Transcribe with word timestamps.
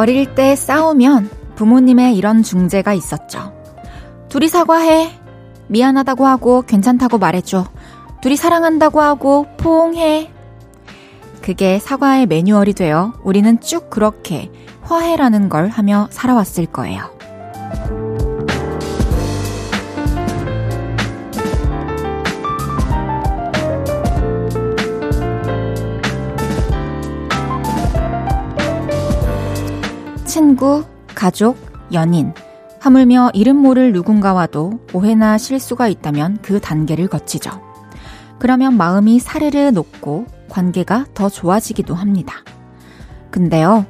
어릴 0.00 0.34
때 0.34 0.56
싸우면 0.56 1.28
부모님의 1.56 2.16
이런 2.16 2.42
중재가 2.42 2.94
있었죠. 2.94 3.52
둘이 4.30 4.48
사과해. 4.48 5.10
미안하다고 5.66 6.26
하고 6.26 6.62
괜찮다고 6.62 7.18
말해줘. 7.18 7.66
둘이 8.22 8.36
사랑한다고 8.36 9.02
하고 9.02 9.46
포옹해. 9.58 10.32
그게 11.42 11.78
사과의 11.78 12.24
매뉴얼이 12.28 12.72
되어 12.72 13.12
우리는 13.22 13.60
쭉 13.60 13.90
그렇게 13.90 14.50
화해라는 14.80 15.50
걸 15.50 15.68
하며 15.68 16.08
살아왔을 16.10 16.64
거예요. 16.64 17.10
친구, 30.40 30.84
가족, 31.14 31.58
연인, 31.92 32.32
하물며 32.80 33.32
이름 33.34 33.58
모를 33.58 33.92
누군가와도 33.92 34.80
오해나 34.94 35.36
실수가 35.36 35.86
있다면 35.88 36.38
그 36.40 36.60
단계를 36.60 37.08
거치죠. 37.08 37.50
그러면 38.38 38.78
마음이 38.78 39.18
사르르 39.18 39.58
녹고 39.68 40.24
관계가 40.48 41.04
더 41.12 41.28
좋아지기도 41.28 41.94
합니다. 41.94 42.36
근데요, 43.30 43.84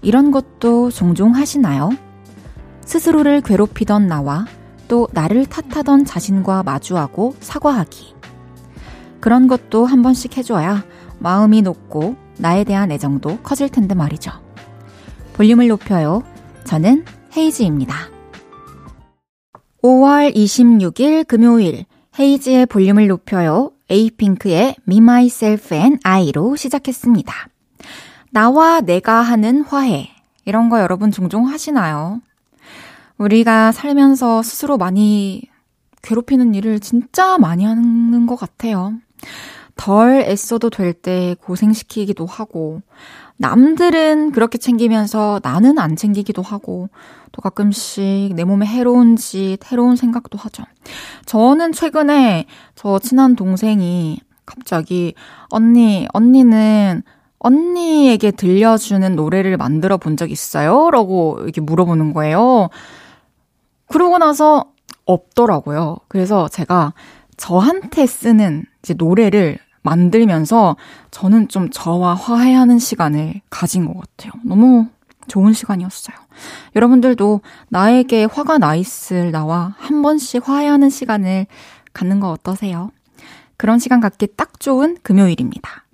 이런 0.00 0.30
것도 0.30 0.92
종종 0.92 1.34
하시나요? 1.34 1.90
스스로를 2.84 3.40
괴롭히던 3.40 4.06
나와 4.06 4.46
또 4.86 5.08
나를 5.10 5.46
탓하던 5.46 6.04
자신과 6.04 6.62
마주하고 6.62 7.34
사과하기. 7.40 8.14
그런 9.18 9.48
것도 9.48 9.86
한 9.86 10.02
번씩 10.02 10.38
해줘야 10.38 10.84
마음이 11.18 11.62
높고 11.62 12.14
나에 12.38 12.62
대한 12.62 12.92
애정도 12.92 13.38
커질 13.38 13.68
텐데 13.68 13.96
말이죠. 13.96 14.45
볼륨을 15.36 15.68
높여요. 15.68 16.22
저는 16.64 17.04
헤이즈입니다. 17.36 17.94
5월 19.82 20.34
26일 20.34 21.26
금요일 21.26 21.84
헤이즈의 22.18 22.66
볼륨을 22.66 23.06
높여요. 23.08 23.72
에이핑크의 23.90 24.76
Me, 24.88 24.96
Myself 24.96 25.74
and 25.74 26.00
I로 26.02 26.56
시작했습니다. 26.56 27.32
나와 28.30 28.80
내가 28.80 29.20
하는 29.20 29.60
화해. 29.62 30.08
이런 30.46 30.70
거 30.70 30.80
여러분 30.80 31.10
종종 31.10 31.46
하시나요? 31.48 32.20
우리가 33.18 33.72
살면서 33.72 34.42
스스로 34.42 34.78
많이 34.78 35.42
괴롭히는 36.02 36.54
일을 36.54 36.80
진짜 36.80 37.36
많이 37.38 37.64
하는 37.64 38.26
것 38.26 38.36
같아요. 38.36 38.94
덜 39.76 40.22
애써도 40.22 40.70
될 40.70 40.94
때 40.94 41.36
고생시키기도 41.42 42.24
하고, 42.24 42.80
남들은 43.38 44.32
그렇게 44.32 44.58
챙기면서 44.58 45.40
나는 45.42 45.78
안 45.78 45.96
챙기기도 45.96 46.42
하고, 46.42 46.88
또 47.32 47.42
가끔씩 47.42 48.34
내 48.34 48.44
몸에 48.44 48.66
해로운 48.66 49.16
짓, 49.16 49.58
해로운 49.70 49.96
생각도 49.96 50.38
하죠. 50.38 50.64
저는 51.26 51.72
최근에 51.72 52.46
저 52.74 52.98
친한 52.98 53.36
동생이 53.36 54.20
갑자기, 54.46 55.14
언니, 55.50 56.06
언니는 56.12 57.02
언니에게 57.38 58.30
들려주는 58.30 59.14
노래를 59.16 59.56
만들어 59.58 59.98
본 59.98 60.16
적 60.16 60.30
있어요? 60.30 60.90
라고 60.90 61.38
이렇게 61.42 61.60
물어보는 61.60 62.14
거예요. 62.14 62.70
그러고 63.88 64.18
나서 64.18 64.64
없더라고요. 65.04 65.98
그래서 66.08 66.48
제가 66.48 66.94
저한테 67.36 68.06
쓰는 68.06 68.64
이제 68.82 68.94
노래를 68.94 69.58
만들면서 69.86 70.76
저는 71.10 71.48
좀 71.48 71.70
저와 71.70 72.14
화해하는 72.14 72.78
시간을 72.78 73.40
가진 73.48 73.86
것 73.86 73.94
같아요. 73.98 74.32
너무 74.44 74.88
좋은 75.28 75.52
시간이었어요. 75.52 76.16
여러분들도 76.74 77.40
나에게 77.68 78.24
화가 78.24 78.58
나 78.58 78.74
있을 78.74 79.30
나와 79.30 79.74
한 79.78 80.02
번씩 80.02 80.48
화해하는 80.48 80.90
시간을 80.90 81.46
갖는 81.92 82.20
거 82.20 82.30
어떠세요? 82.30 82.90
그런 83.56 83.78
시간 83.78 84.00
갖기 84.00 84.28
딱 84.36 84.60
좋은 84.60 84.98
금요일입니다. 85.02 85.84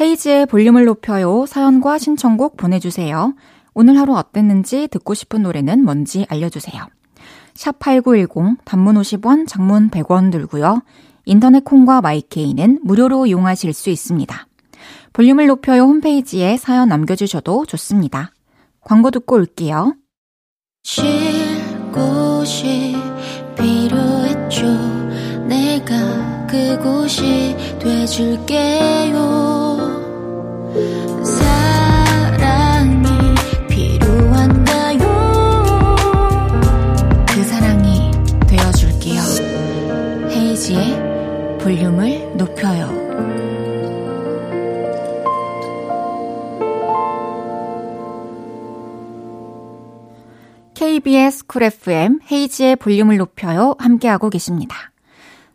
헤이지의 0.00 0.46
볼륨을 0.46 0.86
높여요. 0.86 1.46
사연과 1.46 1.98
신청곡 1.98 2.56
보내주세요. 2.56 3.34
오늘 3.74 3.98
하루 3.98 4.16
어땠는지 4.16 4.88
듣고 4.88 5.14
싶은 5.14 5.42
노래는 5.42 5.84
뭔지 5.84 6.26
알려주세요. 6.28 6.86
샵8910 7.54 8.56
단문 8.64 8.96
50원, 8.96 9.46
장문 9.46 9.90
100원 9.90 10.32
들고요. 10.32 10.82
인터넷 11.24 11.64
콩과 11.64 12.00
마이케이는 12.00 12.80
무료로 12.82 13.26
이용하실 13.26 13.72
수 13.72 13.90
있습니다. 13.90 14.46
볼륨을 15.12 15.46
높여요 15.46 15.82
홈페이지에 15.82 16.56
사연 16.56 16.88
남겨주셔도 16.88 17.66
좋습니다. 17.66 18.32
광고 18.80 19.10
듣고 19.10 19.36
올게요. 19.36 19.94
쉴 20.82 21.04
곳이 21.92 22.96
필요했죠. 23.56 24.66
내가 25.46 26.46
그곳이 26.46 27.56
돼줄게요. 27.78 29.42
그. 39.32 39.52
헤이지의 40.30 41.01
볼륨을 41.62 42.36
높여요. 42.36 42.90
KBS 50.74 51.46
쿨 51.46 51.62
FM 51.62 52.18
헤이지의 52.30 52.74
볼륨을 52.76 53.16
높여요. 53.16 53.76
함께하고 53.78 54.28
계십니다. 54.28 54.76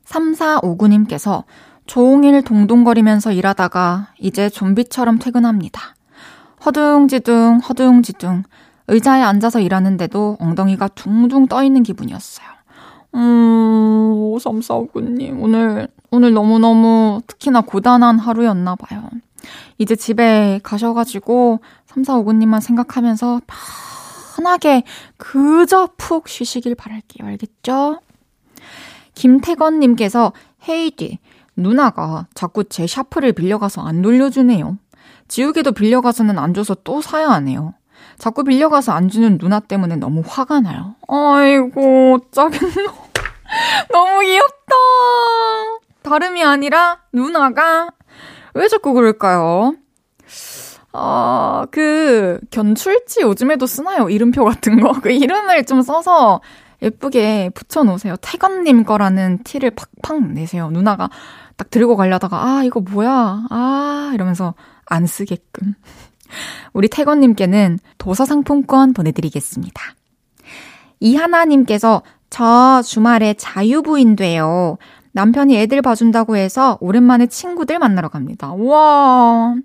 3459님께서 0.06 1.44
종일 1.86 2.42
동동거리면서 2.42 3.34
일하다가 3.34 4.14
이제 4.20 4.50
좀비처럼 4.50 5.20
퇴근합니다. 5.20 5.96
허둥지둥, 6.66 7.60
허둥지둥. 7.68 8.44
의자에 8.88 9.22
앉아서 9.22 9.60
일하는데도 9.60 10.38
엉덩이가 10.40 10.88
둥둥 10.90 11.48
떠 11.48 11.66
있는 11.66 11.84
기분이었어요. 11.84 12.48
음, 13.16 13.67
5349님. 14.38 15.42
오늘, 15.42 15.88
오늘 16.12 16.34
너무너무 16.34 17.22
특히나 17.28 17.62
고단한 17.62 18.20
하루였나 18.20 18.76
봐요. 18.76 19.10
이제 19.78 19.96
집에 19.96 20.60
가셔가지고 20.64 21.60
3459님만 21.88 22.62
생각하면서 22.62 23.42
편하게 24.36 24.84
그저 25.18 25.90
푹 25.98 26.28
쉬시길 26.28 26.76
바랄게요. 26.76 27.28
알겠죠? 27.28 28.00
김태건님께서 29.16 30.34
헤이디, 30.68 31.20
누나가 31.56 32.28
자꾸 32.36 32.64
제 32.66 32.86
샤프를 32.86 33.34
빌려가서 33.34 33.82
안 33.82 34.02
돌려주네요. 34.02 34.78
지우개도 35.28 35.72
빌려가서는 35.72 36.38
안 36.38 36.54
줘서 36.54 36.76
또 36.84 37.02
사야 37.02 37.30
하네요. 37.32 37.74
자꾸 38.18 38.44
빌려가서 38.44 38.92
안 38.92 39.10
주는 39.10 39.38
누나 39.38 39.60
때문에 39.60 39.96
너무 39.96 40.24
화가 40.26 40.62
나요. 40.62 40.96
아이고, 41.08 42.20
짜증나. 42.32 43.07
너무 43.92 44.22
귀엽다. 44.22 44.76
다름이 46.04 46.44
아니라 46.44 47.00
누나가 47.14 47.90
왜 48.54 48.68
자꾸 48.68 48.94
그럴까요? 48.94 49.76
아, 50.94 51.68
그, 51.70 52.40
견출지 52.50 53.22
요즘에도 53.22 53.68
쓰나요? 53.68 54.10
이름표 54.10 54.44
같은 54.44 54.82
거? 54.82 54.94
그 54.94 55.12
이름을 55.12 55.66
좀 55.66 55.82
써서 55.82 56.42
예쁘게 56.82 57.52
붙여놓으세요. 57.54 58.16
태건님 58.22 58.84
거라는 58.84 59.44
티를 59.44 59.72
팍팍 60.02 60.32
내세요. 60.32 60.70
누나가 60.72 61.10
딱 61.56 61.70
들고 61.70 61.96
가려다가, 61.98 62.44
아, 62.44 62.64
이거 62.64 62.80
뭐야? 62.80 63.46
아, 63.50 64.12
이러면서 64.14 64.56
안 64.86 65.06
쓰게끔. 65.06 65.74
우리 66.74 66.88
태건님께는 66.88 67.80
도서상품권 67.98 68.94
보내드리겠습니다. 68.94 69.82
이하나님께서 71.00 72.02
저 72.30 72.82
주말에 72.84 73.34
자유부인 73.36 74.16
돼요. 74.16 74.78
남편이 75.12 75.58
애들 75.58 75.82
봐준다고 75.82 76.38
해서 76.38 76.78
오랜만에 76.80 77.26
친구들 77.28 77.80
만나러 77.80 78.10
갑니다. 78.10 78.54
와. 78.54 79.56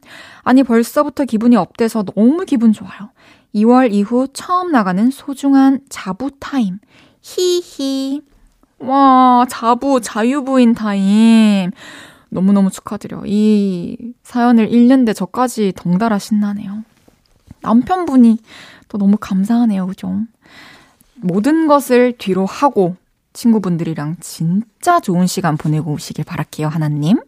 아니, 0.42 0.62
벌써부터 0.62 1.24
기분이 1.24 1.56
up돼서 1.56 2.02
너무 2.02 2.44
기분 2.46 2.72
좋아요. 2.72 3.10
2월 3.54 3.92
이후 3.92 4.28
처음 4.32 4.72
나가는 4.72 5.10
소중한 5.10 5.80
자부 5.90 6.30
타임. 6.40 6.78
히히. 7.20 8.22
와, 8.78 9.44
자부, 9.48 10.00
자유부인 10.00 10.74
타임. 10.74 11.70
너무너무 12.30 12.70
축하드려. 12.70 13.24
이 13.26 14.14
사연을 14.22 14.72
읽는데 14.72 15.12
저까지 15.12 15.74
덩달아 15.76 16.18
신나네요. 16.18 16.82
남편분이 17.60 18.38
또 18.88 18.98
너무 18.98 19.18
감사하네요. 19.20 19.86
그죠? 19.86 20.22
모든 21.22 21.66
것을 21.66 22.14
뒤로 22.18 22.46
하고 22.46 22.96
친구분들이랑 23.32 24.16
진짜 24.20 25.00
좋은 25.00 25.26
시간 25.26 25.56
보내고 25.56 25.92
오시길 25.92 26.24
바랄게요, 26.24 26.68
하나님. 26.68 27.18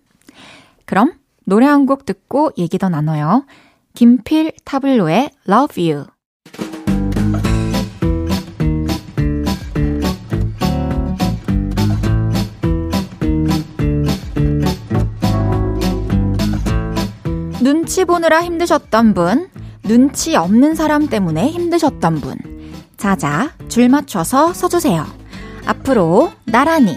그럼 0.84 1.12
노래 1.46 1.66
한 1.66 1.86
곡 1.86 2.04
듣고 2.06 2.52
얘기 2.58 2.78
더 2.78 2.88
나눠요. 2.88 3.46
김필 3.94 4.52
타블로의 4.64 5.30
Love 5.48 5.92
You. 5.92 6.06
눈치 17.62 18.04
보느라 18.04 18.42
힘드셨던 18.42 19.14
분, 19.14 19.48
눈치 19.82 20.36
없는 20.36 20.74
사람 20.74 21.08
때문에 21.08 21.48
힘드셨던 21.48 22.16
분, 22.20 22.36
자자, 23.04 23.50
줄 23.68 23.90
맞춰서 23.90 24.54
서주세요. 24.54 25.04
앞으로 25.66 26.32
나란히. 26.46 26.96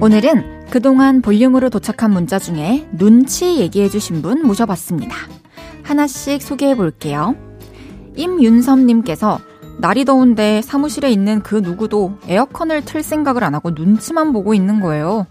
오늘은 0.00 0.66
그동안 0.70 1.22
볼륨으로 1.22 1.70
도착한 1.70 2.10
문자 2.10 2.40
중에 2.40 2.88
눈치 2.90 3.60
얘기해주신 3.60 4.20
분 4.20 4.44
모셔봤습니다. 4.44 5.14
하나씩 5.84 6.42
소개해 6.42 6.74
볼게요. 6.74 7.36
임윤섭님께서 8.16 9.38
날이 9.78 10.04
더운데 10.04 10.62
사무실에 10.62 11.12
있는 11.12 11.44
그 11.44 11.54
누구도 11.54 12.18
에어컨을 12.26 12.84
틀 12.84 13.04
생각을 13.04 13.44
안 13.44 13.54
하고 13.54 13.70
눈치만 13.70 14.32
보고 14.32 14.52
있는 14.52 14.80
거예요. 14.80 15.28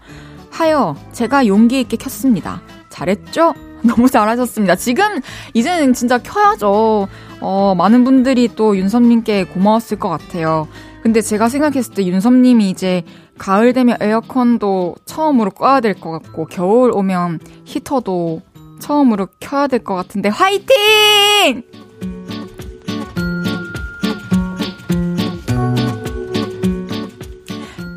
하여 0.54 0.94
제가 1.12 1.46
용기 1.46 1.80
있게 1.80 1.96
켰습니다. 1.96 2.62
잘했죠? 2.88 3.54
너무 3.82 4.08
잘하셨습니다. 4.08 4.76
지금 4.76 5.20
이제는 5.52 5.92
진짜 5.92 6.16
켜야죠. 6.18 7.08
어, 7.40 7.74
많은 7.76 8.04
분들이 8.04 8.48
또 8.54 8.76
윤섭님께 8.76 9.44
고마웠을 9.46 9.98
것 9.98 10.08
같아요. 10.08 10.68
근데 11.02 11.20
제가 11.20 11.48
생각했을 11.50 11.92
때 11.94 12.06
윤섭님이 12.06 12.70
이제 12.70 13.02
가을 13.36 13.72
되면 13.74 13.98
에어컨도 14.00 14.94
처음으로 15.04 15.50
꺼야 15.50 15.80
될 15.80 15.94
것 15.94 16.10
같고 16.12 16.46
겨울 16.46 16.92
오면 16.92 17.40
히터도 17.66 18.40
처음으로 18.80 19.26
켜야 19.40 19.66
될 19.66 19.80
것 19.84 19.94
같은데 19.94 20.28
화이팅! 20.30 21.62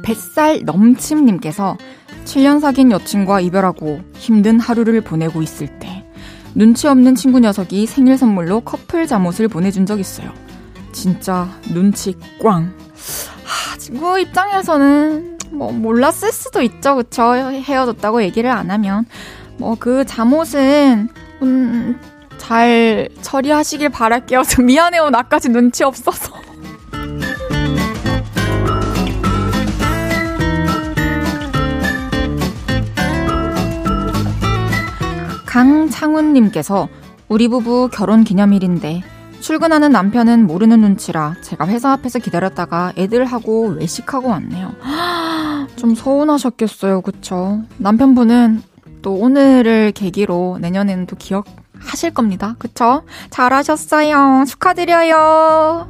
뱃살 0.04 0.62
넘침님께서 0.64 1.78
7년 2.28 2.60
사귄 2.60 2.92
여친과 2.92 3.40
이별하고 3.40 4.02
힘든 4.16 4.60
하루를 4.60 5.00
보내고 5.00 5.42
있을 5.42 5.68
때 5.80 6.04
눈치 6.54 6.88
없는 6.88 7.16
친구 7.16 7.40
녀석이 7.40 7.86
생일 7.86 8.18
선물로 8.18 8.62
커플 8.62 9.08
잠옷을 9.08 9.48
보내준 9.48 9.86
적 9.86 9.98
있어요. 10.00 10.32
진짜 10.92 11.48
눈치 11.72 12.16
꽝. 12.42 12.74
하, 13.46 13.78
친구 13.78 14.20
입장에서는 14.20 15.38
뭐 15.52 15.72
몰랐을 15.72 16.34
수도 16.34 16.62
있죠. 16.64 16.98
그쵸? 16.98 17.34
헤어졌다고 17.34 18.22
얘기를 18.24 18.50
안 18.52 18.72
하면. 18.72 19.06
뭐 19.58 19.76
그 19.80 20.04
잠옷은 20.06 21.08
음, 21.44 22.00
잘 22.38 23.08
처리하시길 23.22 23.90
바랄게요. 23.90 24.44
저 24.44 24.62
미안해요. 24.64 25.10
나까지 25.12 25.50
눈치 25.50 25.84
없어서. 25.86 26.34
강창훈님께서 35.58 36.88
우리 37.30 37.48
부부 37.48 37.90
결혼 37.92 38.24
기념일인데 38.24 39.02
출근하는 39.40 39.92
남편은 39.92 40.46
모르는 40.46 40.82
눈치라 40.82 41.34
제가 41.42 41.68
회사 41.68 41.92
앞에서 41.94 42.20
기다렸다가 42.20 42.94
애들하고 42.96 43.70
외식하고 43.70 44.30
왔네요. 44.30 44.76
좀 45.76 45.96
서운하셨겠어요, 45.96 47.02
그쵸? 47.02 47.64
남편분은 47.78 48.62
또 49.02 49.16
오늘을 49.16 49.94
계기로 49.94 50.60
내년에는 50.62 51.08
또 51.08 51.16
기억하실 51.16 52.14
겁니다. 52.14 52.56
그쵸? 52.60 53.02
잘하셨어요. 53.32 54.46
축하드려요. 54.48 55.88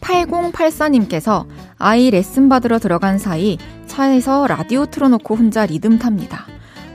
8084님께서 0.00 1.46
아이 1.80 2.10
레슨 2.10 2.50
받으러 2.50 2.78
들어간 2.78 3.18
사이 3.18 3.56
차에서 3.86 4.46
라디오 4.46 4.84
틀어놓고 4.84 5.34
혼자 5.34 5.64
리듬 5.64 5.98
탑니다. 5.98 6.46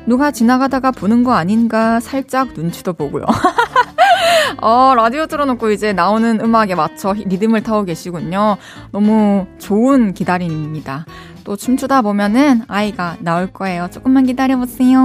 누가 0.06 0.30
지나가다가 0.30 0.92
보는 0.92 1.24
거 1.24 1.34
아닌가 1.34 2.00
살짝 2.00 2.50
눈치도 2.54 2.94
보고요. 2.94 3.26
어, 4.62 4.94
라디오 4.96 5.26
틀어놓고 5.26 5.72
이제 5.72 5.92
나오는 5.92 6.40
음악에 6.40 6.76
맞춰 6.76 7.14
리듬을 7.14 7.64
타고 7.64 7.84
계시군요. 7.84 8.58
너무 8.92 9.48
좋은 9.58 10.14
기다림입니다. 10.14 11.06
또 11.44 11.56
춤추다 11.56 12.04
보면은 12.04 12.62
아이가 12.68 13.18
나올 13.22 13.48
거예요. 13.48 13.90
조금만 13.92 14.26
기다려보세요. 14.26 15.00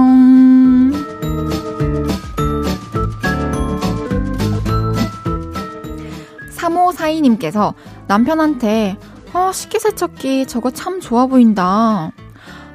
3542님께서 6.55 7.73
남편한테 8.07 8.97
아, 9.33 9.51
식기세척기 9.53 10.45
저거 10.47 10.71
참 10.71 10.99
좋아 10.99 11.25
보인다. 11.25 12.11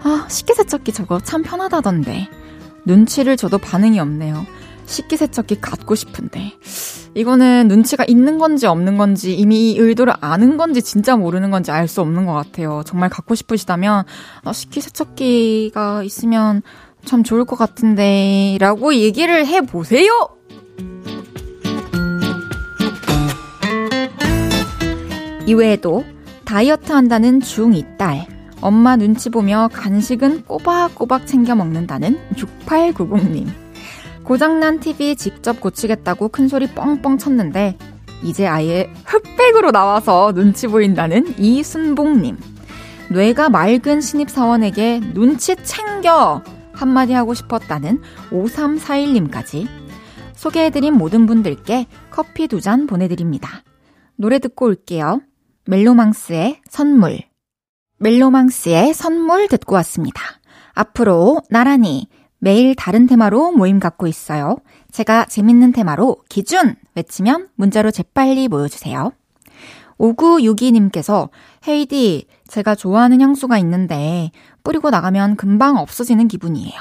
아, 0.02 0.26
식기세척기 0.28 0.92
저거 0.92 1.20
참 1.20 1.42
편하다던데. 1.42 2.28
눈치를 2.84 3.36
줘도 3.36 3.58
반응이 3.58 4.00
없네요. 4.00 4.46
식기세척기 4.86 5.60
갖고 5.60 5.94
싶은데. 5.94 6.52
이거는 7.14 7.68
눈치가 7.68 8.04
있는 8.06 8.38
건지 8.38 8.66
없는 8.66 8.96
건지 8.98 9.34
이미 9.34 9.72
이 9.72 9.78
의도를 9.78 10.14
아는 10.20 10.56
건지 10.56 10.82
진짜 10.82 11.16
모르는 11.16 11.50
건지 11.50 11.70
알 11.70 11.88
수 11.88 12.00
없는 12.00 12.26
것 12.26 12.32
같아요. 12.32 12.82
정말 12.86 13.08
갖고 13.08 13.34
싶으시다면, 13.34 14.04
아, 14.44 14.52
식기세척기가 14.52 16.02
있으면 16.04 16.62
참 17.04 17.22
좋을 17.22 17.44
것 17.44 17.56
같은데, 17.56 18.56
라고 18.60 18.94
얘기를 18.94 19.46
해보세요! 19.46 20.28
이외에도 25.46 26.04
다이어트 26.46 26.92
한다는 26.92 27.40
중2 27.40 27.98
딸, 27.98 28.24
엄마 28.60 28.94
눈치 28.94 29.30
보며 29.30 29.68
간식은 29.72 30.44
꼬박꼬박 30.44 31.26
챙겨 31.26 31.56
먹는다는 31.56 32.20
6890님. 32.36 33.48
고장난 34.22 34.78
TV 34.78 35.16
직접 35.16 35.60
고치겠다고 35.60 36.28
큰 36.28 36.46
소리 36.46 36.68
뻥뻥 36.68 37.18
쳤는데, 37.18 37.76
이제 38.22 38.46
아예 38.46 38.88
흑백으로 39.04 39.72
나와서 39.72 40.32
눈치 40.32 40.68
보인다는 40.68 41.34
이순봉님. 41.36 42.36
뇌가 43.10 43.48
맑은 43.50 44.00
신입사원에게 44.00 45.00
눈치 45.14 45.56
챙겨! 45.56 46.42
한마디 46.72 47.12
하고 47.12 47.34
싶었다는 47.34 48.02
5341님까지 48.30 49.66
소개해드린 50.36 50.94
모든 50.94 51.26
분들께 51.26 51.86
커피 52.10 52.46
두 52.46 52.60
잔 52.60 52.86
보내드립니다. 52.86 53.64
노래 54.14 54.38
듣고 54.38 54.66
올게요. 54.66 55.22
멜로망스의 55.66 56.60
선물. 56.68 57.18
멜로망스의 57.98 58.94
선물 58.94 59.48
듣고 59.48 59.74
왔습니다. 59.76 60.22
앞으로 60.74 61.42
나란히 61.50 62.08
매일 62.38 62.74
다른 62.74 63.06
테마로 63.06 63.52
모임 63.52 63.80
갖고 63.80 64.06
있어요. 64.06 64.58
제가 64.92 65.24
재밌는 65.24 65.72
테마로 65.72 66.18
기준 66.28 66.76
외치면 66.94 67.48
문자로 67.56 67.90
재빨리 67.90 68.48
모여주세요. 68.48 69.12
5962님께서 69.98 71.30
헤이디, 71.66 72.26
제가 72.46 72.74
좋아하는 72.74 73.20
향수가 73.20 73.58
있는데 73.58 74.30
뿌리고 74.62 74.90
나가면 74.90 75.36
금방 75.36 75.78
없어지는 75.78 76.28
기분이에요. 76.28 76.78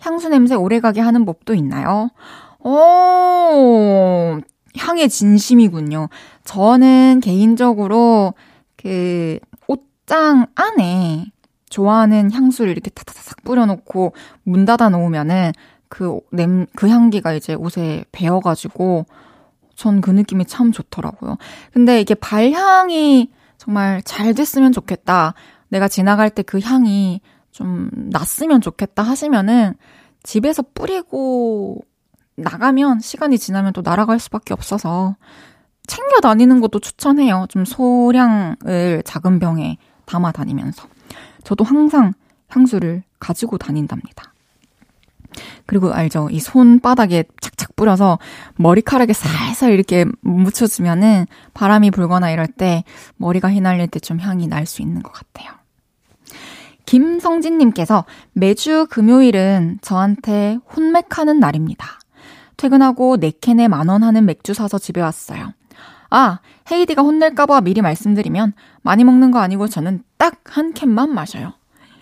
향수 0.00 0.28
냄새 0.28 0.54
오래가게 0.54 1.00
하는 1.00 1.24
법도 1.24 1.54
있나요? 1.54 2.10
오, 2.58 4.40
향의 4.76 5.08
진심이군요. 5.08 6.08
저는 6.44 7.20
개인적으로 7.20 8.34
그 8.76 9.38
옷장 9.66 10.46
안에 10.54 11.26
좋아하는 11.70 12.32
향수를 12.32 12.72
이렇게 12.72 12.90
타타닥 12.90 13.44
뿌려놓고 13.44 14.12
문 14.44 14.64
닫아 14.64 14.88
놓으면은 14.88 15.52
그 15.88 16.20
냄, 16.32 16.66
그 16.74 16.88
향기가 16.88 17.32
이제 17.32 17.54
옷에 17.54 18.04
배어가지고 18.12 19.06
전 19.74 20.00
그 20.00 20.10
느낌이 20.10 20.44
참 20.46 20.72
좋더라고요. 20.72 21.36
근데 21.72 22.00
이게 22.00 22.14
발향이 22.14 23.30
정말 23.58 24.02
잘 24.02 24.34
됐으면 24.34 24.72
좋겠다. 24.72 25.34
내가 25.68 25.88
지나갈 25.88 26.30
때 26.30 26.42
그 26.42 26.58
향이 26.60 27.20
좀 27.52 27.90
났으면 27.94 28.60
좋겠다 28.60 29.02
하시면은 29.02 29.74
집에서 30.22 30.62
뿌리고 30.74 31.84
나가면 32.38 33.00
시간이 33.00 33.38
지나면 33.38 33.72
또 33.72 33.82
날아갈 33.82 34.18
수밖에 34.18 34.52
없어서 34.54 35.16
챙겨 35.86 36.20
다니는 36.20 36.60
것도 36.60 36.80
추천해요. 36.80 37.46
좀 37.48 37.64
소량을 37.64 39.02
작은 39.04 39.38
병에 39.38 39.78
담아 40.06 40.32
다니면서. 40.32 40.86
저도 41.44 41.64
항상 41.64 42.12
향수를 42.48 43.02
가지고 43.18 43.58
다닌답니다. 43.58 44.34
그리고 45.66 45.92
알죠? 45.92 46.28
이 46.30 46.40
손바닥에 46.40 47.24
착착 47.40 47.76
뿌려서 47.76 48.18
머리카락에 48.56 49.12
살살 49.12 49.72
이렇게 49.72 50.06
묻혀주면은 50.22 51.26
바람이 51.54 51.90
불거나 51.90 52.30
이럴 52.30 52.46
때 52.46 52.84
머리가 53.16 53.50
휘날릴 53.50 53.88
때 53.88 54.00
좀 54.00 54.18
향이 54.18 54.48
날 54.48 54.66
수 54.66 54.82
있는 54.82 55.02
것 55.02 55.12
같아요. 55.12 55.52
김성진님께서 56.86 58.04
매주 58.32 58.86
금요일은 58.88 59.78
저한테 59.82 60.58
혼맥하는 60.74 61.38
날입니다. 61.38 61.98
퇴근하고 62.68 63.16
네 63.16 63.32
캔에 63.40 63.68
만 63.68 63.88
원 63.88 64.02
하는 64.02 64.26
맥주 64.26 64.52
사서 64.52 64.78
집에 64.78 65.00
왔어요. 65.00 65.54
아, 66.10 66.40
헤이디가 66.70 67.02
혼낼까봐 67.02 67.62
미리 67.62 67.80
말씀드리면 67.80 68.52
많이 68.82 69.04
먹는 69.04 69.30
거 69.30 69.38
아니고 69.38 69.68
저는 69.68 70.02
딱 70.18 70.40
한 70.44 70.72
캔만 70.74 71.10
마셔요. 71.14 71.52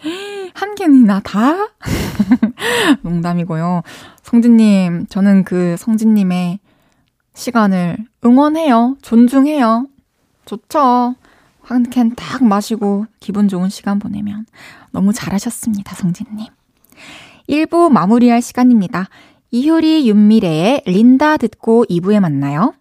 한 0.55 0.75
캔이나 0.77 1.21
다? 1.21 1.69
농담이고요. 3.03 3.83
성진님, 4.23 5.07
저는 5.09 5.45
그 5.45 5.77
성진님의 5.79 6.61
시간을 7.35 7.97
응원해요. 8.25 8.97
존중해요. 9.03 9.87
좋죠. 10.45 11.15
한 11.63 11.83
캔 11.91 12.15
딱 12.15 12.45
마시고 12.45 13.07
기분 13.19 13.49
좋은 13.49 13.69
시간 13.69 13.99
보내면 13.99 14.47
너무 14.93 15.13
잘하셨습니다, 15.13 15.95
성진님. 15.97 16.47
1부 17.49 17.91
마무리할 17.91 18.41
시간입니다. 18.41 19.09
이효리 19.57 20.07
윤미래의 20.07 20.83
린다 20.85 21.39
듣고 21.39 21.87
2부에 21.89 22.21
만나요. 22.21 22.75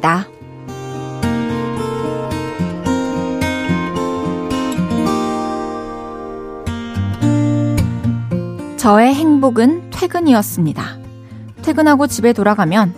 다녀왔습니다. 0.00 0.26
저의 8.76 9.14
행복은 9.14 9.90
퇴근이었습니다. 9.90 10.98
퇴근하고 11.62 12.06
집에 12.06 12.32
돌아가면 12.32 12.94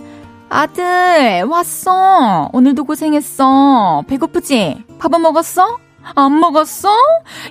아들, 0.49 1.43
왔어. 1.43 2.49
오늘도 2.53 2.85
고생했어. 2.85 4.03
배고프지? 4.07 4.85
밥은 4.99 5.21
먹었어? 5.21 5.79
안 6.15 6.39
먹었어? 6.39 6.89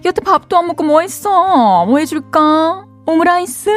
여태 0.05 0.21
밥도 0.21 0.57
안 0.57 0.67
먹고 0.67 0.85
뭐 0.85 1.01
했어? 1.01 1.85
뭐 1.87 1.99
해줄까? 1.99 2.87
오므라이스? 3.07 3.71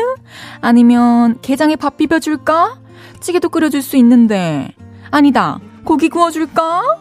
아니면 0.62 1.40
게장에 1.42 1.76
밥 1.76 1.98
비벼줄까? 1.98 2.78
찌개도 3.20 3.50
끓여줄 3.50 3.82
수 3.82 3.98
있는데. 3.98 4.76
아니다. 5.12 5.60
고기 5.84 6.10
구워줄까? 6.10 7.00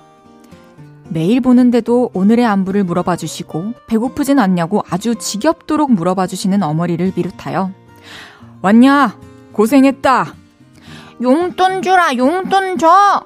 매일 1.08 1.40
보는데도 1.40 2.10
오늘의 2.12 2.44
안부를 2.44 2.84
물어봐 2.84 3.16
주시고 3.16 3.74
배고프진 3.86 4.38
않냐고 4.38 4.82
아주 4.90 5.14
지겹도록 5.14 5.92
물어봐 5.92 6.26
주시는 6.26 6.62
어머니를 6.62 7.12
비롯하여 7.12 7.70
왔냐? 8.62 9.18
고생했다. 9.52 10.34
용돈 11.22 11.82
주라, 11.82 12.16
용돈 12.16 12.78
줘! 12.78 13.24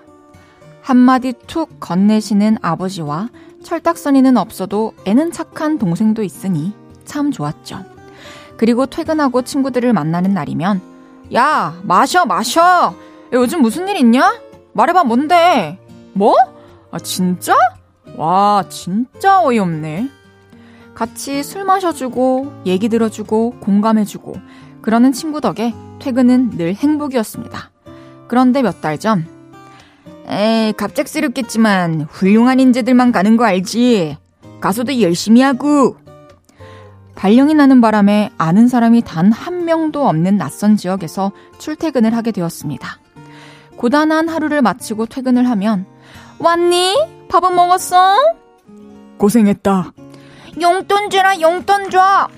한마디 0.82 1.32
툭 1.46 1.80
건네시는 1.80 2.58
아버지와 2.60 3.30
철딱서니는 3.62 4.36
없어도 4.36 4.92
애는 5.04 5.32
착한 5.32 5.78
동생도 5.78 6.22
있으니 6.22 6.74
참 7.04 7.30
좋았죠. 7.30 7.84
그리고 8.56 8.86
퇴근하고 8.86 9.42
친구들을 9.42 9.92
만나는 9.92 10.34
날이면 10.34 10.80
야, 11.34 11.78
마셔, 11.84 12.26
마셔! 12.26 12.60
야, 12.60 12.92
요즘 13.32 13.62
무슨 13.62 13.88
일 13.88 13.96
있냐? 13.96 14.47
말해봐, 14.78 15.02
뭔데? 15.02 15.76
뭐? 16.12 16.36
아, 16.92 17.00
진짜? 17.00 17.52
와, 18.16 18.62
진짜 18.68 19.42
어이없네. 19.42 20.08
같이 20.94 21.42
술 21.42 21.64
마셔주고, 21.64 22.62
얘기 22.64 22.88
들어주고, 22.88 23.58
공감해주고, 23.58 24.36
그러는 24.80 25.10
친구 25.12 25.40
덕에 25.40 25.74
퇴근은 25.98 26.50
늘 26.56 26.74
행복이었습니다. 26.76 27.70
그런데 28.28 28.62
몇 28.62 28.80
달 28.80 28.98
전, 29.00 29.26
에이, 30.28 30.72
갑작스럽겠지만 30.74 32.02
훌륭한 32.08 32.60
인재들만 32.60 33.10
가는 33.10 33.36
거 33.36 33.44
알지? 33.46 34.16
가서도 34.60 35.00
열심히 35.00 35.40
하고. 35.40 35.96
발령이 37.16 37.54
나는 37.54 37.80
바람에 37.80 38.30
아는 38.38 38.68
사람이 38.68 39.02
단 39.02 39.32
한 39.32 39.64
명도 39.64 40.06
없는 40.06 40.36
낯선 40.36 40.76
지역에서 40.76 41.32
출퇴근을 41.58 42.14
하게 42.14 42.30
되었습니다. 42.30 42.98
고단한 43.78 44.28
하루를 44.28 44.60
마치고 44.60 45.06
퇴근을 45.06 45.48
하면 45.50 45.86
왔니? 46.40 46.96
밥은 47.30 47.54
먹었어? 47.54 48.16
고생했다. 49.18 49.92
용돈 50.60 51.10
주라 51.10 51.40
용돈 51.40 51.88
줘. 51.90 52.28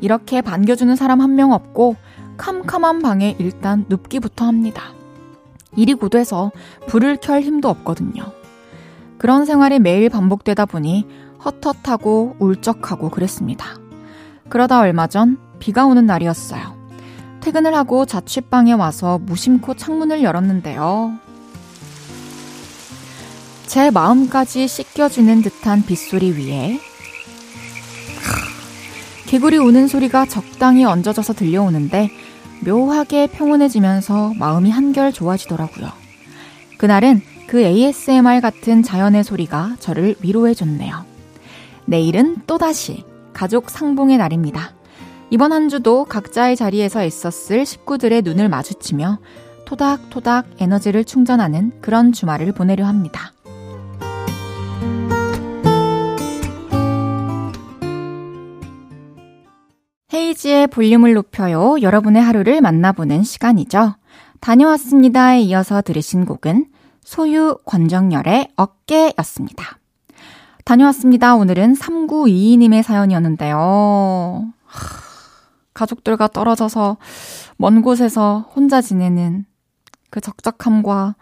이렇게 0.00 0.40
반겨주는 0.40 0.96
사람 0.96 1.20
한 1.20 1.36
명 1.36 1.52
없고 1.52 1.96
캄캄한 2.38 3.00
방에 3.02 3.36
일단 3.38 3.84
눕기부터 3.88 4.46
합니다. 4.46 4.94
일이 5.76 5.92
고돼서 5.94 6.50
불을 6.86 7.18
켤 7.18 7.38
힘도 7.40 7.68
없거든요. 7.68 8.32
그런 9.18 9.44
생활이 9.44 9.78
매일 9.78 10.08
반복되다 10.08 10.64
보니 10.64 11.06
헛헛하고 11.44 12.36
울적하고 12.38 13.10
그랬습니다. 13.10 13.66
그러다 14.48 14.80
얼마 14.80 15.06
전 15.06 15.38
비가 15.58 15.84
오는 15.84 16.06
날이었어요. 16.06 16.79
퇴근을 17.40 17.74
하고 17.74 18.06
자취방에 18.06 18.72
와서 18.72 19.18
무심코 19.18 19.74
창문을 19.74 20.22
열었는데요. 20.22 21.18
제 23.66 23.90
마음까지 23.90 24.66
씻겨주는 24.66 25.42
듯한 25.42 25.84
빗소리 25.84 26.32
위에 26.32 26.80
개구리 29.26 29.58
우는 29.58 29.86
소리가 29.86 30.26
적당히 30.26 30.84
얹어져서 30.84 31.34
들려오는데 31.34 32.10
묘하게 32.64 33.28
평온해지면서 33.28 34.34
마음이 34.34 34.70
한결 34.70 35.12
좋아지더라고요. 35.12 35.88
그날은 36.78 37.22
그 37.46 37.60
ASMR 37.60 38.40
같은 38.40 38.82
자연의 38.82 39.22
소리가 39.22 39.76
저를 39.78 40.16
위로해줬네요. 40.20 41.04
내일은 41.84 42.38
또다시 42.46 43.04
가족 43.32 43.70
상봉의 43.70 44.18
날입니다. 44.18 44.79
이번 45.32 45.52
한 45.52 45.68
주도 45.68 46.04
각자의 46.04 46.56
자리에서 46.56 47.04
있었을 47.04 47.64
식구들의 47.64 48.22
눈을 48.22 48.48
마주치며 48.48 49.18
토닥토닥 49.64 50.46
에너지를 50.58 51.04
충전하는 51.04 51.70
그런 51.80 52.12
주말을 52.12 52.52
보내려 52.52 52.84
합니다. 52.84 53.32
헤이지의 60.12 60.66
볼륨을 60.66 61.14
높여요. 61.14 61.76
여러분의 61.80 62.20
하루를 62.20 62.60
만나보는 62.60 63.22
시간이죠. 63.22 63.94
다녀왔습니다에 64.40 65.42
이어서 65.42 65.80
들으신 65.82 66.24
곡은 66.24 66.66
소유 67.04 67.56
권정열의 67.64 68.48
어깨였습니다. 68.56 69.78
다녀왔습니다. 70.64 71.36
오늘은 71.36 71.74
3922님의 71.74 72.82
사연이었는데요. 72.82 74.52
가족들과 75.80 76.28
떨어져서 76.28 76.98
먼 77.56 77.80
곳에서 77.80 78.50
혼자 78.54 78.82
지내는 78.82 79.46
그 80.10 80.20
적적함과 80.20 81.14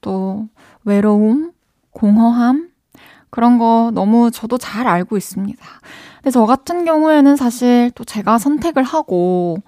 또 0.00 0.48
외로움, 0.84 1.52
공허함, 1.90 2.70
그런 3.30 3.58
거 3.58 3.90
너무 3.92 4.30
저도 4.30 4.58
잘 4.58 4.86
알고 4.86 5.16
있습니다. 5.16 5.66
근데 6.16 6.30
저 6.30 6.46
같은 6.46 6.84
경우에는 6.84 7.36
사실 7.36 7.90
또 7.94 8.04
제가 8.04 8.38
선택을 8.38 8.84
하고, 8.84 9.58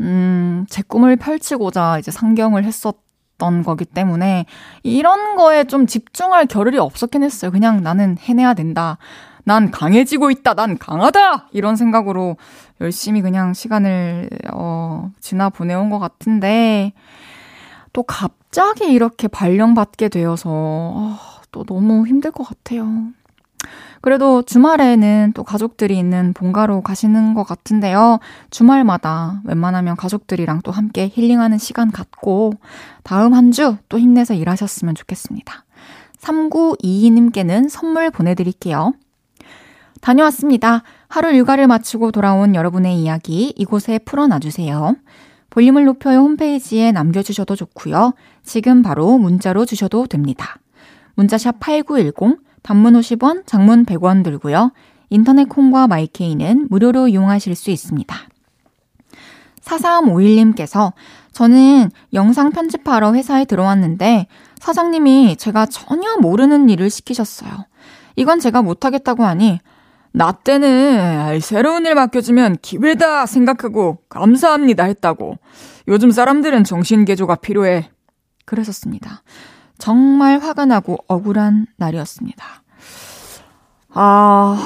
음, 0.00 0.64
제 0.68 0.82
꿈을 0.82 1.16
펼치고자 1.16 1.98
이제 1.98 2.10
상경을 2.10 2.64
했었 2.64 3.02
던 3.36 3.64
거기 3.64 3.84
때문에 3.84 4.46
이런 4.84 5.34
거에 5.34 5.64
좀 5.64 5.88
집중할 5.88 6.46
겨를이 6.46 6.78
없었긴 6.78 7.24
했어요. 7.24 7.50
그냥 7.50 7.82
나는 7.82 8.16
해내야 8.16 8.54
된다. 8.54 8.96
난 9.44 9.70
강해지고 9.70 10.30
있다. 10.30 10.54
난 10.54 10.78
강하다. 10.78 11.48
이런 11.52 11.74
생각으로 11.76 12.36
열심히 12.80 13.22
그냥 13.22 13.54
시간을 13.54 14.28
어 14.52 15.10
지나 15.20 15.48
보내온 15.50 15.90
것 15.90 15.98
같은데 15.98 16.92
또 17.92 18.02
갑자기 18.02 18.92
이렇게 18.92 19.28
발령받게 19.28 20.08
되어서 20.08 20.50
어, 20.50 21.16
또 21.52 21.64
너무 21.64 22.06
힘들 22.06 22.30
것 22.32 22.42
같아요. 22.44 22.88
그래도 24.02 24.42
주말에는 24.42 25.32
또 25.34 25.44
가족들이 25.44 25.96
있는 25.98 26.34
본가로 26.34 26.82
가시는 26.82 27.32
것 27.32 27.44
같은데요. 27.44 28.18
주말마다 28.50 29.40
웬만하면 29.44 29.96
가족들이랑 29.96 30.60
또 30.62 30.72
함께 30.72 31.08
힐링하는 31.14 31.56
시간 31.56 31.90
갖고 31.90 32.52
다음 33.02 33.32
한 33.32 33.50
주 33.50 33.78
또 33.88 33.98
힘내서 33.98 34.34
일하셨으면 34.34 34.94
좋겠습니다. 34.94 35.64
3922님께는 36.20 37.68
선물 37.70 38.10
보내드릴게요. 38.10 38.92
다녀왔습니다. 40.00 40.82
하루 41.14 41.30
일과를 41.30 41.68
마치고 41.68 42.10
돌아온 42.10 42.56
여러분의 42.56 42.98
이야기 42.98 43.54
이곳에 43.56 44.00
풀어놔주세요. 44.00 44.96
볼륨을 45.48 45.84
높여요 45.84 46.18
홈페이지에 46.18 46.90
남겨주셔도 46.90 47.54
좋고요. 47.54 48.14
지금 48.42 48.82
바로 48.82 49.16
문자로 49.18 49.64
주셔도 49.64 50.08
됩니다. 50.08 50.58
문자샵 51.14 51.60
8910 51.60 52.40
단문 52.64 52.94
50원, 52.94 53.46
장문 53.46 53.84
100원 53.84 54.24
들고요. 54.24 54.72
인터넷 55.08 55.48
콩과 55.48 55.86
마이케이는 55.86 56.66
무료로 56.68 57.06
이용하실 57.06 57.54
수 57.54 57.70
있습니다. 57.70 58.16
4351님께서 59.60 60.94
저는 61.30 61.92
영상 62.12 62.50
편집하러 62.50 63.14
회사에 63.14 63.44
들어왔는데 63.44 64.26
사장님이 64.58 65.36
제가 65.36 65.66
전혀 65.66 66.16
모르는 66.16 66.68
일을 66.70 66.90
시키셨어요. 66.90 67.66
이건 68.16 68.40
제가 68.40 68.62
못하겠다고 68.62 69.22
하니 69.22 69.60
나 70.16 70.30
때는 70.30 71.40
새로운 71.40 71.86
일 71.86 71.96
맡겨주면 71.96 72.58
기회다 72.62 73.26
생각하고 73.26 73.98
감사합니다 74.08 74.84
했다고. 74.84 75.38
요즘 75.88 76.12
사람들은 76.12 76.62
정신개조가 76.62 77.34
필요해. 77.36 77.90
그러셨습니다. 78.44 79.22
정말 79.76 80.38
화가 80.38 80.66
나고 80.66 80.98
억울한 81.08 81.66
날이었습니다. 81.76 82.44
아, 83.90 84.56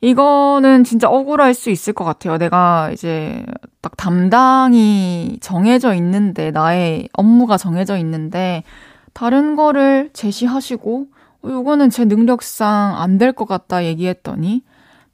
이거는 0.00 0.82
진짜 0.82 1.08
억울할 1.08 1.54
수 1.54 1.70
있을 1.70 1.92
것 1.92 2.02
같아요. 2.04 2.36
내가 2.36 2.90
이제 2.92 3.46
딱 3.80 3.96
담당이 3.96 5.38
정해져 5.40 5.94
있는데, 5.94 6.50
나의 6.50 7.08
업무가 7.12 7.56
정해져 7.56 7.96
있는데, 7.98 8.64
다른 9.12 9.54
거를 9.54 10.10
제시하시고, 10.12 11.06
어, 11.12 11.17
요거는 11.44 11.90
제 11.90 12.04
능력상 12.04 12.96
안 13.00 13.18
될 13.18 13.32
것 13.32 13.46
같다 13.46 13.84
얘기했더니, 13.84 14.62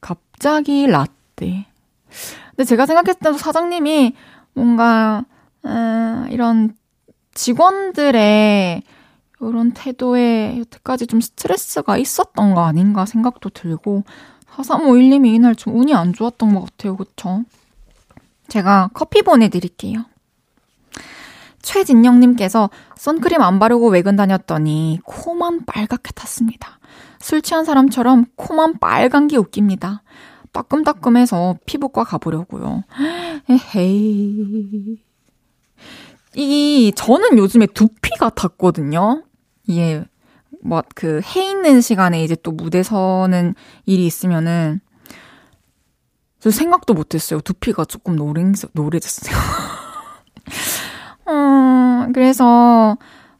갑자기 0.00 0.86
라떼. 0.86 1.66
근데 2.50 2.64
제가 2.64 2.86
생각했을 2.86 3.20
때도 3.20 3.38
사장님이 3.38 4.14
뭔가, 4.54 5.24
음, 5.64 6.26
이런 6.30 6.74
직원들의 7.34 8.82
이런 9.40 9.72
태도에 9.72 10.58
여태까지 10.60 11.06
좀 11.06 11.20
스트레스가 11.20 11.98
있었던 11.98 12.54
거 12.54 12.64
아닌가 12.64 13.04
생각도 13.04 13.50
들고 13.50 14.04
4351님이 14.54 15.34
이날 15.34 15.54
좀 15.56 15.76
운이 15.78 15.92
안 15.94 16.12
좋았던 16.12 16.54
것 16.54 16.62
같아요. 16.62 16.96
그쵸? 16.96 17.42
제가 18.48 18.90
커피 18.94 19.22
보내드릴게요. 19.22 20.04
최진영님께서 21.64 22.70
선크림 22.96 23.40
안 23.40 23.58
바르고 23.58 23.88
외근 23.88 24.14
다녔더니 24.16 25.00
코만 25.04 25.64
빨갛게 25.64 26.12
탔습니다. 26.12 26.78
술 27.18 27.42
취한 27.42 27.64
사람처럼 27.64 28.26
코만 28.36 28.78
빨간 28.78 29.26
게 29.26 29.36
웃깁니다. 29.36 30.02
따끔따끔해서 30.52 31.56
피부과 31.66 32.04
가보려고요. 32.04 32.84
에헤이. 33.48 34.98
이 36.36 36.92
저는 36.94 37.38
요즘에 37.38 37.66
두피가 37.66 38.30
탔거든요. 38.30 39.24
이게 39.66 40.04
뭐그 40.62 41.22
해 41.24 41.50
있는 41.50 41.80
시간에 41.80 42.22
이제 42.22 42.36
또 42.42 42.52
무대 42.52 42.82
서는 42.82 43.54
일이 43.86 44.06
있으면은 44.06 44.80
저 46.40 46.50
생각도 46.50 46.94
못했어요. 46.94 47.40
두피가 47.40 47.86
조금 47.86 48.16
노랭 48.16 48.52
노래졌어요. 48.72 49.63
음, 51.28 52.12
그래서 52.12 52.96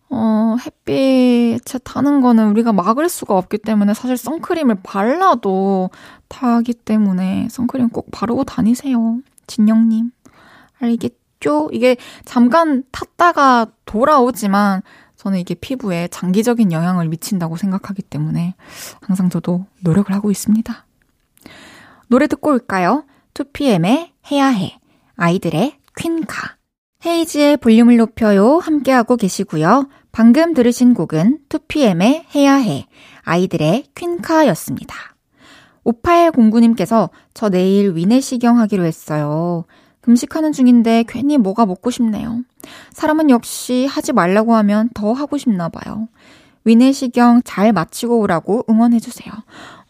어, 0.09 0.57
햇빛에 0.64 1.79
타는 1.83 2.20
거는 2.20 2.51
우리가 2.51 2.73
막을 2.73 3.09
수가 3.09 3.37
없기 3.37 3.59
때문에 3.59 3.94
사실 3.94 4.16
선크림을 4.16 4.77
발라도 4.83 5.90
타기 6.29 6.75
때문에 6.75 7.49
선크림 7.51 7.88
꼭 7.88 8.11
바르고 8.11 8.44
다니세요. 8.44 9.18
진영님. 9.47 10.11
알겠죠? 10.81 11.25
죠 11.40 11.68
이게 11.73 11.99
잠깐 12.25 12.85
탔다가 12.90 13.66
돌아오지만 13.85 14.81
저는 15.16 15.38
이게 15.38 15.55
피부에 15.55 16.09
장기적인 16.09 16.73
영향을 16.73 17.09
미친다고 17.09 17.57
생각하기 17.57 18.01
때문에 18.01 18.55
항상 19.03 19.29
저도 19.29 19.66
노력을 19.81 20.14
하고 20.14 20.31
있습니다. 20.31 20.87
노래 22.09 22.27
듣고 22.29 22.51
올까요? 22.51 23.05
2PM의 23.35 24.11
해야 24.31 24.47
해. 24.49 24.79
아이들의 25.16 25.79
퀸카. 25.99 26.57
헤이지의 27.07 27.59
볼륨을 27.59 27.99
높여요. 27.99 28.59
함께하고 28.59 29.17
계시고요. 29.17 29.88
방금 30.11 30.55
들으신 30.55 30.95
곡은 30.95 31.40
2PM의 31.51 32.25
해야 32.35 32.55
해. 32.55 32.87
아이들의 33.23 33.88
퀸카였습니다. 33.95 34.95
5809님께서 35.85 37.11
저 37.35 37.51
내일 37.51 37.95
위내시경 37.95 38.59
하기로 38.59 38.85
했어요. 38.85 39.64
금식하는 40.01 40.53
중인데 40.53 41.05
괜히 41.07 41.37
뭐가 41.37 41.67
먹고 41.67 41.90
싶네요. 41.90 42.43
사람은 42.93 43.29
역시 43.29 43.87
하지 43.87 44.14
말라고 44.14 44.55
하면 44.55 44.88
더 44.95 45.12
하고 45.12 45.37
싶나 45.37 45.69
봐요. 45.69 46.09
위내시경 46.64 47.43
잘 47.45 47.75
마치고 47.75 48.19
오라고 48.21 48.64
응원해주세요. 48.71 49.31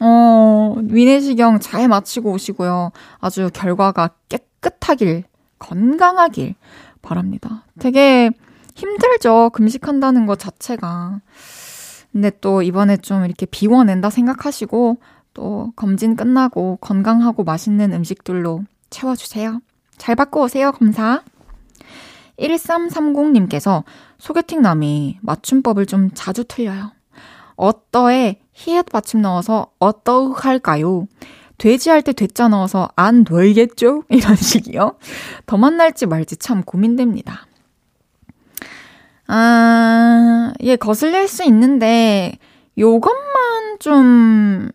어, 0.01 0.75
위내시경 0.83 1.61
잘 1.61 1.87
마치고 1.87 2.33
오시고요. 2.33 2.91
아주 3.21 3.51
결과가 3.53 4.11
깨끗하길, 4.29 5.25
건강하길 5.61 6.57
바랍니다. 7.05 7.65
되게 7.79 8.31
힘들죠. 8.75 9.51
금식한다는 9.51 10.27
것 10.27 10.39
자체가. 10.39 11.21
근데 12.13 12.31
또 12.41 12.63
이번에 12.63 12.97
좀 12.97 13.25
이렇게 13.25 13.47
비워낸다 13.47 14.11
생각하시고 14.11 14.99
또 15.35 15.73
검진 15.77 16.17
끝나고 16.17 16.79
건강하고 16.81 17.45
맛있는 17.45 17.93
음식들로 17.93 18.65
채워주세요. 18.91 19.61
잘 19.97 20.15
받고 20.15 20.43
오세요, 20.43 20.73
검사. 20.73 21.23
1330님께서 22.39 23.85
소개팅 24.19 24.63
남이 24.63 25.19
맞춤법을 25.23 25.87
좀 25.87 26.11
자주 26.15 26.45
틀려요. 26.45 26.93
어떠에 27.57 28.41
히읗 28.53 28.87
받침 28.87 29.23
넣어서 29.23 29.69
어떠 29.79 30.33
할까요? 30.33 31.07
돼지 31.59 31.91
할 31.91 32.03
때 32.03 32.13
돼자 32.13 32.49
넣어서 32.49 32.89
안 32.97 33.25
되겠죠? 33.25 34.03
이런 34.11 34.37
식이요. 34.37 34.97
더 35.47 35.57
만날지 35.57 36.07
말지 36.07 36.37
참 36.37 36.63
고민됩니다. 36.63 37.47
아, 39.27 40.53
예, 40.63 40.77
거슬릴 40.77 41.29
수 41.29 41.45
있는데, 41.45 42.37
요것만 42.77 43.79
좀, 43.81 44.71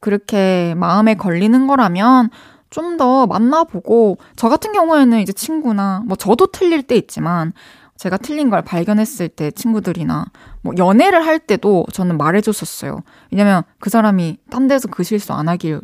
그렇게 0.00 0.74
마음에 0.76 1.14
걸리는 1.14 1.66
거라면, 1.66 2.30
좀 2.70 2.96
더 2.96 3.26
만나보고, 3.26 4.18
저 4.36 4.48
같은 4.48 4.72
경우에는 4.72 5.20
이제 5.20 5.32
친구나, 5.32 6.02
뭐 6.06 6.16
저도 6.16 6.48
틀릴 6.48 6.82
때 6.84 6.96
있지만, 6.96 7.52
제가 7.96 8.16
틀린 8.18 8.50
걸 8.50 8.62
발견했을 8.62 9.28
때 9.28 9.50
친구들이나, 9.50 10.26
뭐 10.62 10.74
연애를 10.78 11.24
할 11.26 11.38
때도 11.38 11.86
저는 11.92 12.16
말해줬었어요. 12.16 13.02
왜냐면 13.32 13.62
그 13.80 13.90
사람이 13.90 14.38
딴 14.50 14.66
데서 14.68 14.88
그 14.88 15.02
실수 15.04 15.32
안 15.32 15.48
하길 15.48 15.80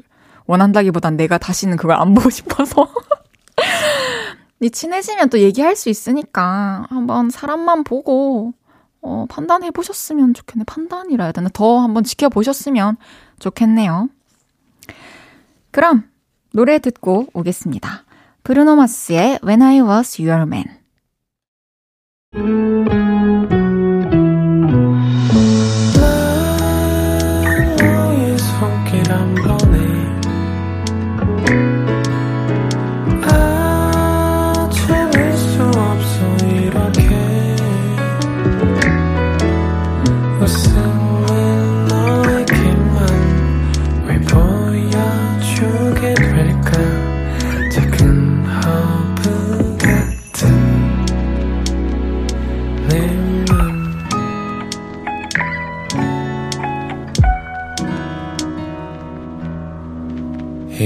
원한다기보단 0.50 1.16
내가 1.16 1.38
다시는 1.38 1.76
그걸 1.76 1.96
안 1.96 2.12
보고 2.12 2.28
싶어서. 2.28 2.88
친해지면 4.72 5.30
또 5.30 5.38
얘기할 5.38 5.76
수 5.76 5.88
있으니까 5.88 6.86
한번 6.90 7.30
사람만 7.30 7.84
보고 7.84 8.52
어, 9.00 9.26
판단해 9.30 9.70
보셨으면 9.70 10.34
좋겠네. 10.34 10.64
판단이라 10.64 11.24
해야 11.24 11.32
되나? 11.32 11.48
더 11.52 11.78
한번 11.78 12.02
지켜보셨으면 12.02 12.96
좋겠네요. 13.38 14.08
그럼 15.70 16.04
노래 16.52 16.80
듣고 16.80 17.26
오겠습니다. 17.32 18.04
브루노 18.42 18.74
마스의 18.74 19.38
When 19.44 19.62
I 19.62 19.80
Was 19.80 20.20
Your 20.20 20.42
Man. 20.42 20.80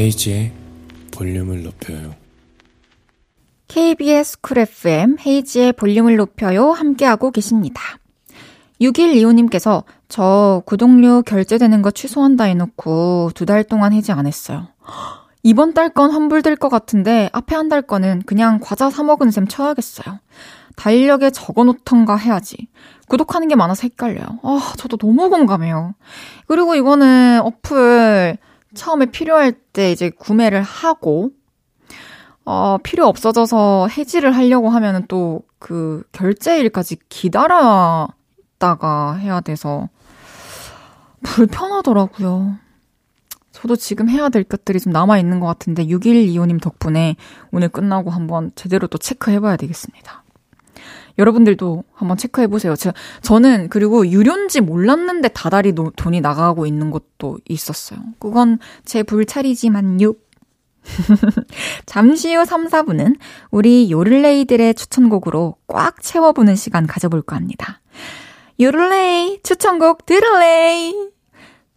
헤이지의 0.05 0.53
볼륨을 1.13 1.63
높여요. 1.63 2.15
KBS 3.69 4.41
쿨 4.43 4.59
FM 4.59 5.17
헤이지의 5.25 5.73
볼륨을 5.73 6.17
높여요 6.17 6.73
함께하고 6.73 7.31
계십니다. 7.31 7.81
6125님께서 8.83 9.85
저 10.09 10.63
구독료 10.67 11.23
결제되는 11.23 11.81
거 11.81 11.91
취소한다 11.91 12.45
해놓고 12.45 13.31
두 13.35 13.47
달 13.47 13.65
동안 13.65 13.95
해지 13.95 14.13
안 14.13 14.27
했어요. 14.27 14.69
이번 15.43 15.73
달 15.73 15.89
건 15.89 16.11
환불될 16.11 16.57
것 16.57 16.69
같은데 16.69 17.31
앞에 17.33 17.55
한 17.57 17.71
달 17.71 17.81
거는 17.81 18.23
그냥 18.27 18.59
과자 18.63 18.91
사 18.91 19.03
먹은 19.03 19.31
셈 19.31 19.47
쳐야겠어요. 19.49 20.19
달력에 20.77 21.31
적어 21.31 21.65
놓던가 21.65 22.17
해야지. 22.17 22.69
구독하는 23.09 23.49
게 23.49 23.55
많아서 23.55 23.83
헷갈려요. 23.85 24.41
아, 24.43 24.73
저도 24.77 24.99
너무 24.99 25.31
공감해요. 25.31 25.95
그리고 26.47 26.75
이거는 26.75 27.41
어플 27.43 28.37
처음에 28.75 29.07
필요할 29.07 29.53
때 29.73 29.93
이제 29.93 30.11
구매를 30.11 30.63
하고, 30.63 31.31
어, 32.45 32.79
필요 32.83 33.07
없어져서 33.07 33.89
해지를 33.89 34.37
하려고 34.37 34.69
하면은 34.69 35.07
또 35.09 35.43
그 35.65 36.03
결제일까지 36.13 36.99
기다렸다가 37.09 38.15
해야 39.15 39.41
돼서 39.41 39.89
불편하더라고요. 41.23 42.59
저도 43.51 43.75
지금 43.77 44.11
해야 44.11 44.29
될 44.29 44.45
것들이 44.45 44.79
좀 44.79 44.93
남아 44.93 45.19
있는 45.19 45.41
것 45.41 45.47
같은데 45.47 45.87
6125님 45.87 46.61
덕분에 46.61 47.17
오늘 47.51 47.71
끝나고 47.71 48.11
한번 48.11 48.53
제대로 48.57 48.87
또 48.87 48.99
체크해 48.99 49.41
봐야 49.41 49.57
되겠습니다. 49.57 50.24
여러분들도 51.19 51.85
한번 51.93 52.17
체크해 52.17 52.47
보세요. 52.49 52.75
저, 52.77 52.93
저는 53.23 53.69
그리고 53.69 54.07
유료인지 54.07 54.61
몰랐는데 54.61 55.29
다달이 55.29 55.73
노, 55.73 55.91
돈이 55.91 56.21
나가고 56.21 56.67
있는 56.67 56.91
것도 56.91 57.39
있었어요. 57.49 58.01
그건 58.19 58.59
제 58.85 59.03
불찰이지만요. 59.03 60.15
잠시 61.87 62.35
후 62.35 62.45
3, 62.45 62.69
4분은 62.69 63.17
우리 63.51 63.91
요를레이들의 63.91 64.75
추천곡으로 64.75 65.57
꽉 65.67 66.03
채워보는 66.03 66.57
시간 66.57 66.87
가져볼까 66.87 67.37
합니다. 67.37 67.81
요를레이 68.61 69.41
추천곡 69.43 70.07
들을레이 70.07 70.95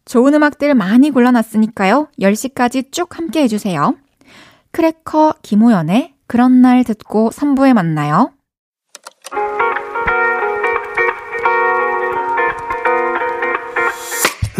좋은 0.06 0.34
음악들 0.34 0.73
많이 0.73 1.10
골라놨으니까요. 1.10 2.10
10시까지 2.19 2.91
쭉 2.91 3.17
함께 3.17 3.43
해주세요. 3.43 3.95
크래커 4.71 5.36
김호연의 5.41 6.13
그런 6.28 6.62
날 6.62 6.84
듣고 6.84 7.30
3부에 7.32 7.73
만나요. 7.73 8.32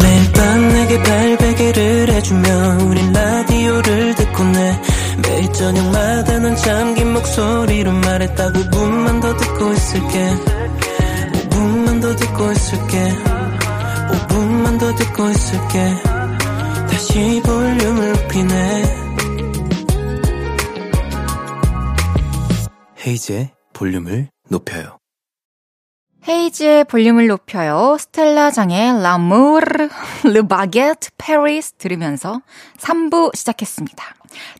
매일 0.00 0.32
밤 0.32 0.68
내게 0.68 1.02
발베개를 1.02 2.10
해주며 2.10 2.78
우린 2.84 3.12
라디오를 3.12 4.14
듣고 4.14 4.44
내 4.44 4.80
매일 5.22 5.52
저녁마다 5.52 6.38
넌 6.38 6.56
잠긴 6.56 7.12
목소리로 7.12 7.92
말했다 7.92 8.52
5분만 8.52 9.20
더 9.20 9.36
듣고 9.36 9.72
있을게. 9.72 10.34
5분만 11.50 12.00
더 12.00 12.16
듣고 12.16 12.52
있을게. 12.52 13.14
5분만 14.10 14.78
더 14.78 14.94
듣고 14.94 15.30
있을게. 15.30 15.94
다시 16.90 17.42
볼륨을 17.44 18.12
높이네. 18.12 18.82
헤이즈의 23.06 23.50
볼륨을 23.72 24.28
높여요 24.48 24.98
헤이즈의 26.28 26.84
볼륨을 26.84 27.26
높여요. 27.26 27.96
스텔라장의 27.98 29.00
le 30.26 30.42
baguette, 30.42 31.10
Paris 31.16 31.72
들으면서 31.78 32.42
3부 32.76 33.34
시작했습니다. 33.34 34.04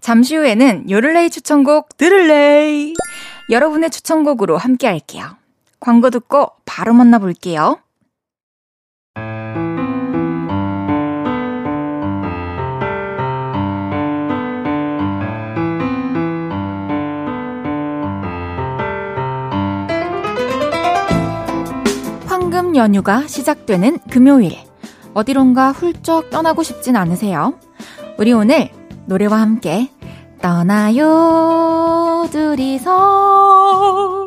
잠시 0.01 0.37
후에는 0.37 0.89
요를레이 0.89 1.29
추천곡 1.29 1.97
들을레이 1.99 2.95
여러분의 3.51 3.91
추천곡으로 3.91 4.57
함께 4.57 4.87
할게요. 4.87 5.37
광고 5.81 6.11
듣고 6.11 6.53
바로 6.65 6.95
만나볼게요. 6.95 7.79
황금 22.69 22.77
연휴가 22.77 23.27
시작되는 23.27 23.99
금요일. 24.11 24.53
어디론가 25.15 25.73
훌쩍 25.73 26.29
떠나고 26.29 26.63
싶진 26.63 26.97
않으세요? 26.97 27.55
우리 28.19 28.35
오늘 28.35 28.69
노래와 29.07 29.41
함께 29.41 29.91
떠나요, 30.43 32.29
둘이서. 32.31 34.27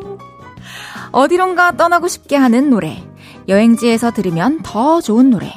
어디론가 1.12 1.76
떠나고 1.76 2.08
싶게 2.08 2.34
하는 2.34 2.68
노래. 2.68 3.04
여행지에서 3.46 4.10
들으면 4.10 4.58
더 4.64 5.00
좋은 5.00 5.30
노래. 5.30 5.52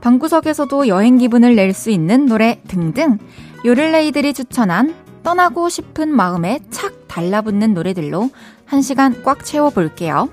방구석에서도 0.00 0.88
여행 0.88 1.18
기분을 1.18 1.54
낼 1.54 1.72
수 1.72 1.90
있는 1.90 2.26
노래 2.26 2.60
등등. 2.66 3.18
요를레이들이 3.64 4.34
추천한 4.34 4.96
떠나고 5.22 5.68
싶은 5.68 6.08
마음에 6.08 6.58
착 6.70 7.06
달라붙는 7.06 7.74
노래들로 7.74 8.30
한 8.66 8.82
시간 8.82 9.22
꽉 9.22 9.44
채워볼게요. 9.44 10.28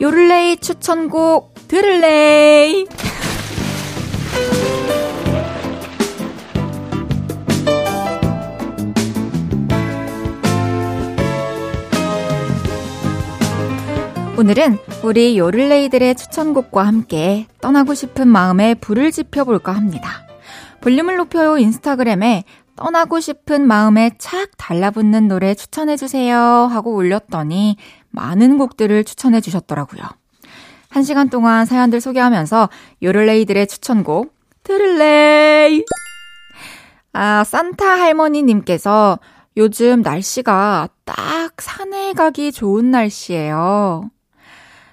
요를레이 0.00 0.56
추천곡 0.56 1.54
들을레이 1.68 2.86
오늘은 14.36 14.78
우리 15.04 15.38
요를레이들의 15.38 16.16
추천곡과 16.16 16.84
함께 16.84 17.46
떠나고 17.60 17.94
싶은 17.94 18.26
마음에 18.26 18.74
불을 18.74 19.12
지펴볼까 19.12 19.72
합니다. 19.72 20.26
볼륨을 20.80 21.16
높여요 21.16 21.56
인스타그램에 21.56 22.44
떠나고 22.76 23.20
싶은 23.20 23.66
마음에 23.66 24.10
착 24.18 24.50
달라붙는 24.56 25.28
노래 25.28 25.54
추천해주세요 25.54 26.36
하고 26.36 26.94
올렸더니 26.94 27.76
많은 28.10 28.58
곡들을 28.58 29.04
추천해 29.04 29.40
주셨더라고요. 29.40 30.02
한 30.88 31.02
시간 31.02 31.28
동안 31.28 31.66
사연들 31.66 32.00
소개하면서 32.00 32.68
요를레이들의 33.02 33.66
추천곡 33.66 34.34
들을레이 34.62 35.84
아 37.12 37.44
산타 37.44 37.86
할머니님께서 37.86 39.18
요즘 39.56 40.02
날씨가 40.02 40.88
딱 41.04 41.60
산에 41.60 42.12
가기 42.12 42.52
좋은 42.52 42.90
날씨예요. 42.90 44.10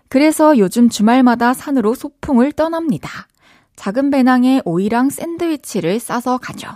그래서 0.08 0.58
요즘 0.58 0.90
주말마다 0.90 1.54
산으로 1.54 1.96
소풍을 1.96 2.52
떠납니다. 2.52 3.28
작은 3.76 4.12
배낭에 4.12 4.62
오이랑 4.66 5.10
샌드위치를 5.10 6.00
싸서 6.00 6.38
가죠. 6.38 6.68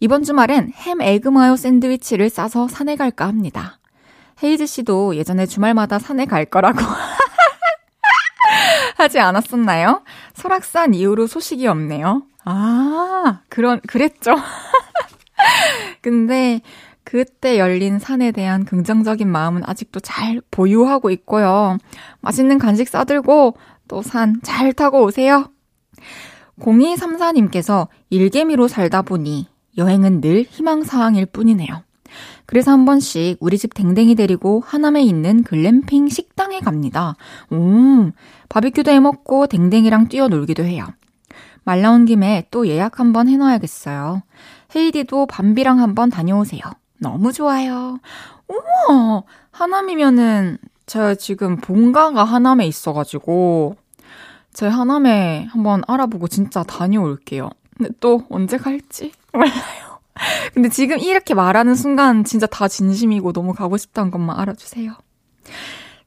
이번 0.00 0.22
주말엔 0.22 0.72
햄 0.74 1.00
egg 1.00 1.28
mayo 1.28 1.56
샌드위치를 1.56 2.28
싸서 2.28 2.68
산에 2.68 2.96
갈까 2.96 3.26
합니다. 3.26 3.78
헤이즈 4.42 4.66
씨도 4.66 5.16
예전에 5.16 5.46
주말마다 5.46 5.98
산에 5.98 6.26
갈 6.26 6.44
거라고 6.44 6.80
하지 8.96 9.20
않았었나요? 9.20 10.02
설악산 10.34 10.94
이후로 10.94 11.26
소식이 11.26 11.66
없네요. 11.66 12.22
아, 12.44 13.40
그런, 13.48 13.80
그랬죠. 13.86 14.34
근데 16.02 16.60
그때 17.04 17.58
열린 17.58 17.98
산에 17.98 18.32
대한 18.32 18.64
긍정적인 18.64 19.30
마음은 19.30 19.62
아직도 19.64 20.00
잘 20.00 20.40
보유하고 20.50 21.10
있고요. 21.10 21.78
맛있는 22.20 22.58
간식 22.58 22.88
싸들고 22.88 23.56
또 23.88 24.02
산 24.02 24.40
잘 24.42 24.72
타고 24.72 25.02
오세요. 25.04 25.50
0234님께서 26.60 27.88
일개미로 28.10 28.68
살다 28.68 29.02
보니 29.02 29.48
여행은 29.76 30.20
늘 30.20 30.42
희망사항일 30.42 31.26
뿐이네요. 31.26 31.82
그래서 32.46 32.70
한 32.70 32.84
번씩 32.84 33.38
우리 33.40 33.58
집 33.58 33.74
댕댕이 33.74 34.14
데리고 34.14 34.62
하남에 34.64 35.02
있는 35.02 35.42
글램핑 35.42 36.08
식당에 36.08 36.60
갑니다. 36.60 37.16
음, 37.52 38.12
바비큐도 38.48 38.90
해 38.90 39.00
먹고 39.00 39.46
댕댕이랑 39.46 40.08
뛰어놀기도 40.08 40.64
해요. 40.64 40.86
말 41.64 41.80
나온 41.80 42.04
김에 42.04 42.46
또 42.50 42.68
예약 42.68 43.00
한번 43.00 43.28
해놔야겠어요. 43.28 44.22
헤이디도 44.76 45.26
밤비랑 45.26 45.80
한번 45.80 46.10
다녀오세요. 46.10 46.62
너무 46.98 47.32
좋아요. 47.32 47.98
우와, 48.48 49.22
하남이면은 49.50 50.58
제가 50.86 51.14
지금 51.14 51.56
본가가 51.56 52.22
하남에 52.22 52.66
있어가지고 52.66 53.76
제 54.52 54.66
하남에 54.66 55.48
한번 55.50 55.82
알아보고 55.88 56.28
진짜 56.28 56.62
다녀올게요. 56.62 57.50
또 58.00 58.24
언제 58.30 58.56
갈지 58.56 59.12
몰라요. 59.32 59.50
근데 60.52 60.68
지금 60.68 60.98
이렇게 60.98 61.34
말하는 61.34 61.74
순간 61.74 62.24
진짜 62.24 62.46
다 62.46 62.68
진심이고 62.68 63.32
너무 63.32 63.52
가고 63.52 63.76
싶다는 63.76 64.10
것만 64.10 64.38
알아주세요. 64.38 64.94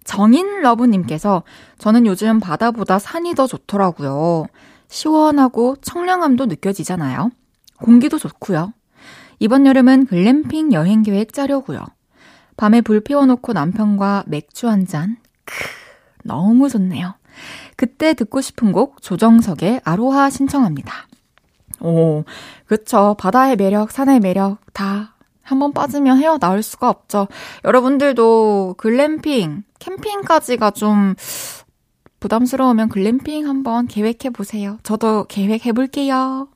정인 0.06 0.62
러브님께서 0.62 1.44
저는 1.78 2.06
요즘 2.06 2.40
바다보다 2.40 2.98
산이 2.98 3.36
더 3.36 3.46
좋더라고요. 3.46 4.46
시원하고 4.88 5.76
청량함도 5.82 6.46
느껴지잖아요. 6.46 7.32
공기도 7.78 8.18
좋고요. 8.18 8.72
이번 9.40 9.66
여름은 9.66 10.06
글램핑 10.06 10.72
여행 10.72 11.04
계획 11.04 11.34
짜려고요. 11.34 11.86
밤에 12.56 12.82
불 12.82 13.02
피워놓고 13.02 13.54
남편과 13.54 14.24
맥주 14.28 14.70
한 14.70 14.88
잔. 14.88 15.18
크, 15.44 15.54
너무 16.24 16.70
좋네요. 16.70 17.16
그때 17.76 18.14
듣고 18.14 18.42
싶은 18.42 18.72
곡 18.72 19.02
조정석의 19.02 19.82
아로하 19.84 20.30
신청합니다. 20.30 21.07
오, 21.80 22.24
그쵸. 22.66 23.16
바다의 23.20 23.56
매력, 23.56 23.92
산의 23.92 24.20
매력 24.20 24.58
다 24.74 25.16
한번 25.42 25.72
빠지면 25.74 26.18
헤어 26.20 26.38
나올 26.38 26.62
수가 26.62 26.90
없죠. 26.90 27.28
여러분들도 27.64 28.76
글램핑, 28.78 29.64
캠핑까지가 29.80 30.72
좀 30.72 31.16
부담스러우면 32.20 32.90
글램핑 32.90 33.48
한번 33.48 33.88
계획해 33.88 34.32
보세요. 34.34 34.78
저도 34.84 35.26
계획해 35.26 35.72
볼게요. 35.72 36.50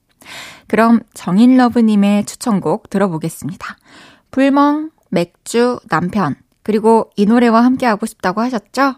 그럼 0.67 0.99
정인러브님의 1.13 2.25
추천곡 2.25 2.89
들어보겠습니다. 2.89 3.77
불멍, 4.31 4.91
맥주, 5.09 5.79
남편, 5.89 6.35
그리고 6.63 7.09
이 7.15 7.25
노래와 7.25 7.63
함께하고 7.63 8.05
싶다고 8.05 8.41
하셨죠? 8.41 8.95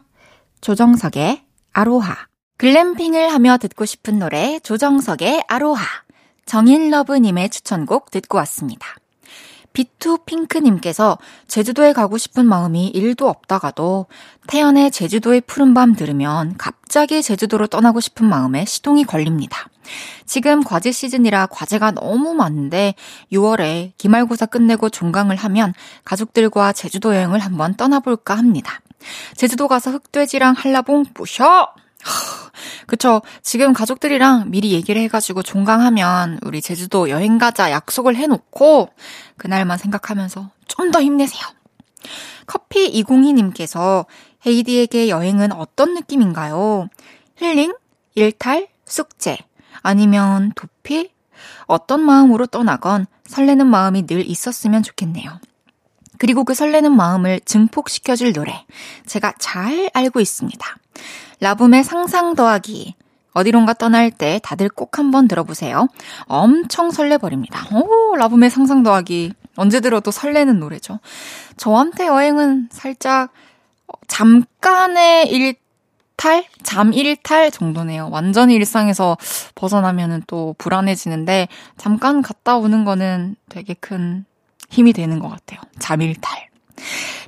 조정석의 0.61 1.43
아로하. 1.73 2.15
글램핑을 2.57 3.31
하며 3.31 3.57
듣고 3.57 3.85
싶은 3.85 4.19
노래 4.19 4.59
조정석의 4.59 5.45
아로하. 5.47 6.02
정인러브님의 6.45 7.49
추천곡 7.49 8.11
듣고 8.11 8.37
왔습니다. 8.39 8.87
비투핑크님께서 9.73 11.17
제주도에 11.47 11.93
가고 11.93 12.17
싶은 12.17 12.45
마음이 12.45 12.91
1도 12.93 13.23
없다가도 13.23 14.05
태연의 14.47 14.91
제주도의 14.91 15.41
푸른밤 15.41 15.95
들으면 15.95 16.55
갑자기 16.57 17.23
제주도로 17.23 17.67
떠나고 17.67 17.99
싶은 17.99 18.27
마음에 18.27 18.65
시동이 18.65 19.03
걸립니다. 19.03 19.67
지금 20.25 20.63
과제 20.63 20.91
시즌이라 20.91 21.47
과제가 21.47 21.91
너무 21.91 22.33
많은데 22.33 22.93
6월에 23.31 23.93
기말고사 23.97 24.45
끝내고 24.45 24.89
종강을 24.89 25.35
하면 25.35 25.73
가족들과 26.05 26.71
제주도 26.73 27.15
여행을 27.15 27.39
한번 27.39 27.73
떠나볼까 27.73 28.35
합니다. 28.35 28.79
제주도 29.35 29.67
가서 29.67 29.91
흑돼지랑 29.91 30.53
한라봉 30.57 31.05
부셔! 31.13 31.73
그쵸. 32.87 33.21
지금 33.41 33.73
가족들이랑 33.73 34.51
미리 34.51 34.71
얘기를 34.71 35.01
해가지고 35.03 35.41
종강하면 35.43 36.39
우리 36.43 36.61
제주도 36.61 37.09
여행 37.09 37.37
가자 37.37 37.71
약속을 37.71 38.15
해놓고 38.15 38.89
그날만 39.37 39.77
생각하면서 39.77 40.49
좀 40.67 40.91
더 40.91 41.01
힘내세요. 41.01 41.41
커피 42.45 42.91
202님께서 43.03 44.05
헤이디에게 44.45 45.09
여행은 45.09 45.53
어떤 45.53 45.93
느낌인가요? 45.93 46.89
힐링? 47.37 47.73
일탈? 48.15 48.67
숙제? 48.85 49.37
아니면 49.81 50.51
도피? 50.55 51.11
어떤 51.65 52.01
마음으로 52.01 52.45
떠나건 52.45 53.05
설레는 53.25 53.65
마음이 53.67 54.05
늘 54.05 54.29
있었으면 54.29 54.83
좋겠네요. 54.83 55.39
그리고 56.17 56.43
그 56.43 56.53
설레는 56.53 56.91
마음을 56.91 57.39
증폭시켜줄 57.41 58.33
노래. 58.33 58.65
제가 59.05 59.33
잘 59.39 59.89
알고 59.93 60.19
있습니다. 60.19 60.77
라붐의 61.43 61.83
상상 61.83 62.35
더하기. 62.35 62.95
어디론가 63.33 63.73
떠날 63.73 64.11
때 64.11 64.39
다들 64.43 64.69
꼭 64.69 64.97
한번 64.97 65.27
들어보세요. 65.27 65.87
엄청 66.27 66.89
설레버립니다. 66.89 67.67
오, 67.75 68.15
라붐의 68.15 68.49
상상 68.49 68.81
더하기. 68.81 69.33
언제 69.57 69.81
들어도 69.81 70.09
설레는 70.09 70.59
노래죠. 70.59 70.99
저한테 71.57 72.07
여행은 72.07 72.69
살짝 72.71 73.33
잠깐의 74.07 75.29
일탈? 75.31 76.45
잠 76.63 76.93
일탈 76.93 77.51
정도네요. 77.51 78.07
완전히 78.09 78.55
일상에서 78.55 79.17
벗어나면은 79.55 80.23
또 80.27 80.55
불안해지는데 80.57 81.49
잠깐 81.75 82.21
갔다 82.21 82.55
오는 82.55 82.85
거는 82.85 83.35
되게 83.49 83.73
큰 83.73 84.23
힘이 84.69 84.93
되는 84.93 85.19
것 85.19 85.27
같아요. 85.27 85.59
잠 85.79 86.01
일탈. 86.01 86.52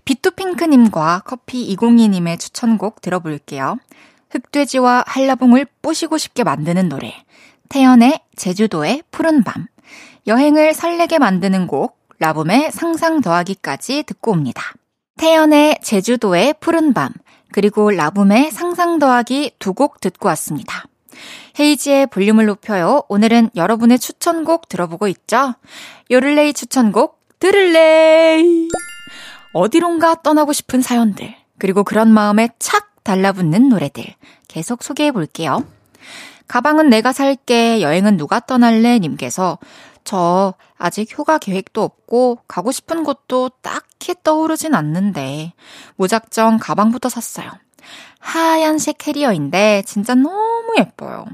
비투핑크님과 0.05 1.23
커피 1.25 1.75
202님의 1.75 2.39
추천곡 2.39 3.01
들어볼게요. 3.01 3.77
흑돼지와 4.29 5.03
한라봉을 5.07 5.67
뿌시고 5.81 6.17
싶게 6.17 6.43
만드는 6.43 6.89
노래. 6.89 7.13
태연의 7.69 8.19
제주도의 8.35 9.03
푸른 9.11 9.43
밤. 9.43 9.67
여행을 10.27 10.73
설레게 10.73 11.19
만드는 11.19 11.67
곡. 11.67 11.97
라붐의 12.19 12.71
상상 12.71 13.21
더하기까지 13.21 14.03
듣고 14.03 14.31
옵니다. 14.31 14.63
태연의 15.17 15.79
제주도의 15.83 16.55
푸른 16.59 16.93
밤. 16.93 17.11
그리고 17.51 17.91
라붐의 17.91 18.51
상상 18.51 18.99
더하기 18.99 19.55
두 19.59 19.73
곡 19.73 19.99
듣고 19.99 20.27
왔습니다. 20.29 20.85
헤이지의 21.59 22.07
볼륨을 22.07 22.45
높여요. 22.45 23.03
오늘은 23.07 23.49
여러분의 23.55 23.99
추천곡 23.99 24.67
들어보고 24.67 25.07
있죠? 25.07 25.55
요를레이 26.11 26.53
추천곡 26.53 27.19
들을레이! 27.39 28.69
어디론가 29.55 30.15
떠나고 30.21 30.51
싶은 30.51 30.81
사연들, 30.81 31.33
그리고 31.57 31.85
그런 31.85 32.09
마음에 32.09 32.49
착 32.59 33.05
달라붙는 33.05 33.69
노래들 33.69 34.03
계속 34.49 34.83
소개해 34.83 35.13
볼게요. 35.13 35.63
가방은 36.49 36.89
내가 36.89 37.13
살게, 37.13 37.81
여행은 37.81 38.17
누가 38.17 38.41
떠날래? 38.41 38.99
님께서 38.99 39.57
저 40.03 40.55
아직 40.77 41.07
휴가 41.09 41.37
계획도 41.37 41.81
없고 41.81 42.39
가고 42.49 42.73
싶은 42.73 43.05
곳도 43.05 43.49
딱히 43.61 44.13
떠오르진 44.23 44.75
않는데 44.75 45.53
무작정 45.95 46.59
가방부터 46.61 47.07
샀어요. 47.07 47.49
하얀색 48.19 48.97
캐리어인데 48.97 49.83
진짜 49.85 50.15
너무 50.15 50.73
예뻐요. 50.77 51.25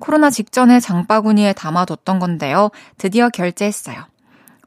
코로나 0.00 0.30
직전에 0.30 0.80
장바구니에 0.80 1.52
담아뒀던 1.52 2.18
건데요. 2.18 2.70
드디어 2.98 3.28
결제했어요. 3.28 4.11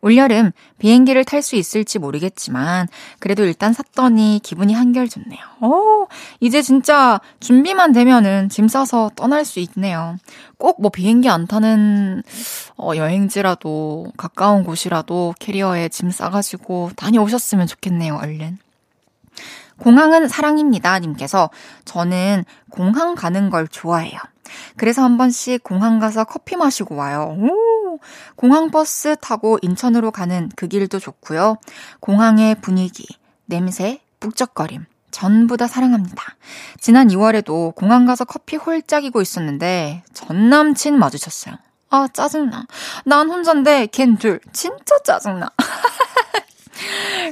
올여름 0.06 0.52
비행기를 0.78 1.26
탈 1.26 1.42
수 1.42 1.56
있을지 1.56 1.98
모르겠지만 1.98 2.88
그래도 3.20 3.44
일단 3.44 3.74
샀더니 3.74 4.40
기분이 4.44 4.74
한결 4.74 5.10
좋네요. 5.10 5.40
오, 5.62 6.08
이제 6.40 6.62
진짜 6.62 7.20
준비만 7.40 7.92
되면은 7.92 8.50
짐 8.50 8.68
싸서 8.68 9.12
떠날 9.16 9.46
수 9.46 9.60
있네요. 9.60 10.18
꼭 10.58 10.76
뭐 10.80 10.92
비행기 10.92 11.28
안 11.30 11.48
타는 11.48 12.22
어, 12.78 12.92
여행지라도 12.96 14.12
가까운 14.16 14.64
곳이라도 14.64 15.34
캐리어에 15.40 15.90
짐 15.90 16.12
싸가지고 16.12 16.92
다녀오셨으면 16.96 17.66
좋겠네요, 17.66 18.20
얼른. 18.22 18.60
공항은 19.80 20.28
사랑입니다. 20.28 21.00
님께서 21.00 21.50
저는 21.86 22.46
공항 22.70 23.16
가는 23.16 23.50
걸 23.50 23.68
좋아해요. 23.68 24.18
그래서 24.78 25.04
한 25.04 25.18
번씩 25.18 25.64
공항 25.64 26.00
가서 26.00 26.24
커피 26.24 26.56
마시고 26.56 26.96
와요. 26.96 27.36
오, 27.40 28.00
공항 28.36 28.72
버스 28.72 29.16
타고 29.20 29.58
인천으로 29.62 30.12
가는 30.12 30.50
그 30.56 30.68
길도 30.68 31.00
좋고요. 31.00 31.58
공항의 32.00 32.56
분위기, 32.62 33.06
냄새, 33.46 34.02
북적거림. 34.20 34.86
전부 35.12 35.56
다 35.56 35.66
사랑합니다. 35.66 36.24
지난 36.80 37.08
2월에도 37.08 37.74
공항 37.74 38.06
가서 38.06 38.26
커피 38.26 38.58
홀짝이고 38.58 39.22
있었는데 39.22 40.04
전 40.14 40.50
남친 40.50 41.00
맞으셨어요. 41.00 41.56
아, 41.90 42.08
짜증나. 42.12 42.66
난 43.06 43.30
혼잔데 43.30 43.88
걘 43.88 44.18
둘. 44.18 44.42
진짜 44.52 44.98
짜증나. 45.06 45.50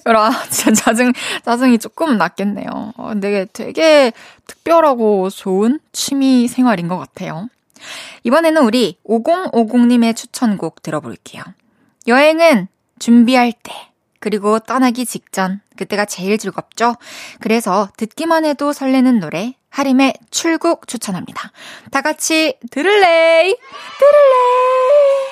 그럼 0.03 0.31
진짜 0.49 0.83
짜증 0.83 1.13
짜증이 1.43 1.77
조금 1.79 2.17
났겠네요. 2.17 2.93
어, 2.97 3.07
근데 3.09 3.45
되게 3.53 4.11
특별하고 4.47 5.29
좋은 5.29 5.79
취미 5.91 6.47
생활인 6.47 6.87
것 6.87 6.97
같아요. 6.97 7.47
이번에는 8.23 8.63
우리 8.63 8.97
5050님의 9.05 10.15
추천곡 10.15 10.81
들어볼게요. 10.81 11.43
여행은 12.07 12.67
준비할 12.99 13.51
때, 13.51 13.73
그리고 14.19 14.59
떠나기 14.59 15.05
직전, 15.05 15.59
그때가 15.75 16.05
제일 16.05 16.37
즐겁죠? 16.37 16.95
그래서 17.39 17.89
듣기만 17.97 18.45
해도 18.45 18.71
설레는 18.71 19.19
노래, 19.19 19.55
하림의 19.69 20.13
출국 20.31 20.87
추천합니다. 20.87 21.51
다 21.91 22.01
같이 22.01 22.57
들을래! 22.69 23.55
들을래! 23.99 25.22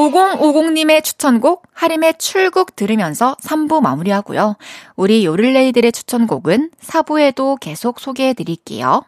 5050님의 0.00 1.04
추천곡 1.04 1.64
하림의 1.74 2.14
출국 2.18 2.74
들으면서 2.74 3.36
3부 3.42 3.80
마무리하고요. 3.82 4.56
우리 4.96 5.26
요를레이들의 5.26 5.92
추천곡은 5.92 6.70
4부에도 6.80 7.60
계속 7.60 8.00
소개해 8.00 8.32
드릴게요. 8.32 9.02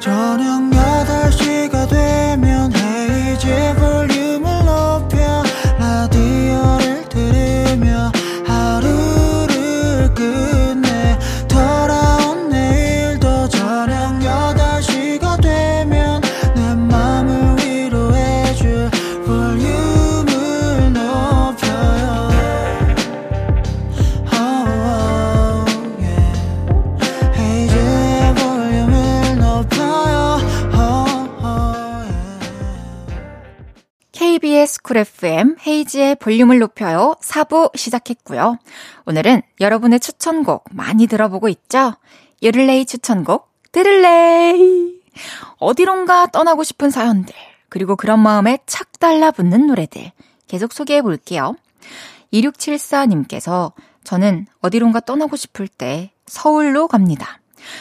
저녁 0.00 0.70
8시가 0.70 1.88
되면 1.88 2.72
헤이즈 2.74 3.74
볼륨 3.78 4.17
yeah. 34.58 34.78
쿨 34.82 34.96
FM 34.98 35.56
헤이지의 35.66 36.16
볼륨을 36.16 36.58
높여요 36.58 37.14
4부 37.22 37.76
시작했고요. 37.76 38.58
오늘은 39.06 39.42
여러분의 39.60 40.00
추천곡 40.00 40.64
많이 40.72 41.06
들어보고 41.06 41.48
있죠? 41.48 41.94
요를레이 42.42 42.86
추천곡 42.86 43.48
들을레이 43.72 45.00
어디론가 45.58 46.28
떠나고 46.28 46.64
싶은 46.64 46.90
사연들 46.90 47.34
그리고 47.68 47.96
그런 47.96 48.20
마음에 48.20 48.58
착 48.66 48.98
달라붙는 48.98 49.66
노래들 49.66 50.12
계속 50.46 50.72
소개해 50.72 51.02
볼게요. 51.02 51.54
2674님께서 52.32 53.72
저는 54.04 54.46
어디론가 54.60 55.00
떠나고 55.00 55.36
싶을 55.36 55.68
때 55.68 56.12
서울로 56.26 56.88
갑니다. 56.88 57.40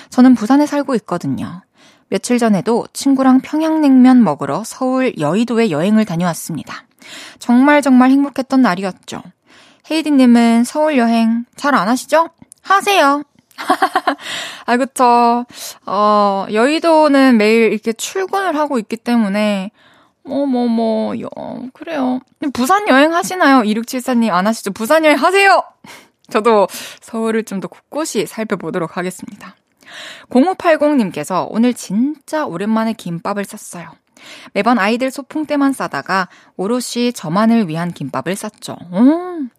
저는 0.09 0.35
부산에 0.35 0.65
살고 0.65 0.95
있거든요. 0.95 1.61
며칠 2.09 2.37
전에도 2.37 2.87
친구랑 2.93 3.41
평양냉면 3.41 4.23
먹으러 4.23 4.63
서울 4.65 5.17
여의도에 5.17 5.71
여행을 5.71 6.05
다녀왔습니다. 6.05 6.85
정말 7.39 7.81
정말 7.81 8.11
행복했던 8.11 8.61
날이었죠. 8.61 9.21
헤이디님은 9.89 10.63
서울 10.63 10.97
여행 10.97 11.45
잘 11.55 11.73
안 11.75 11.87
하시죠? 11.87 12.29
하세요. 12.61 13.23
아, 14.65 14.77
그쵸. 14.77 15.45
어, 15.85 16.45
여의도는 16.51 17.37
매일 17.37 17.71
이렇게 17.71 17.91
출근을 17.93 18.55
하고 18.57 18.77
있기 18.79 18.97
때문에, 18.97 19.71
뭐, 20.23 21.19
여, 21.21 21.29
그래요. 21.73 22.19
부산 22.53 22.87
여행 22.89 23.13
하시나요? 23.13 23.61
2674님 23.61 24.29
안 24.31 24.45
하시죠? 24.47 24.71
부산 24.71 25.03
여행 25.05 25.17
하세요! 25.17 25.63
저도 26.29 26.67
서울을 27.01 27.43
좀 27.45 27.61
더 27.61 27.67
곳곳이 27.69 28.25
살펴보도록 28.27 28.97
하겠습니다. 28.97 29.55
0580님께서 30.29 31.47
오늘 31.49 31.73
진짜 31.73 32.45
오랜만에 32.45 32.93
김밥을 32.93 33.45
쌌어요. 33.45 33.91
매번 34.53 34.79
아이들 34.79 35.11
소풍 35.11 35.45
때만 35.45 35.73
싸다가 35.73 36.27
오롯이 36.55 37.13
저만을 37.13 37.67
위한 37.67 37.91
김밥을 37.91 38.35
쌌죠. 38.35 38.75
음, 38.93 39.49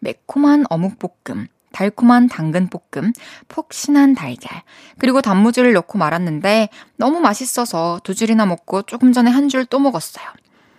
매콤한 0.00 0.64
어묵볶음, 0.70 1.48
달콤한 1.72 2.28
당근볶음, 2.28 3.12
폭신한 3.48 4.14
달걀, 4.14 4.62
그리고 4.98 5.20
단무지를 5.20 5.74
넣고 5.74 5.98
말았는데 5.98 6.70
너무 6.96 7.20
맛있어서 7.20 8.00
두 8.04 8.14
줄이나 8.14 8.46
먹고 8.46 8.82
조금 8.82 9.12
전에 9.12 9.30
한 9.30 9.48
줄 9.48 9.66
또 9.66 9.78
먹었어요. 9.78 10.24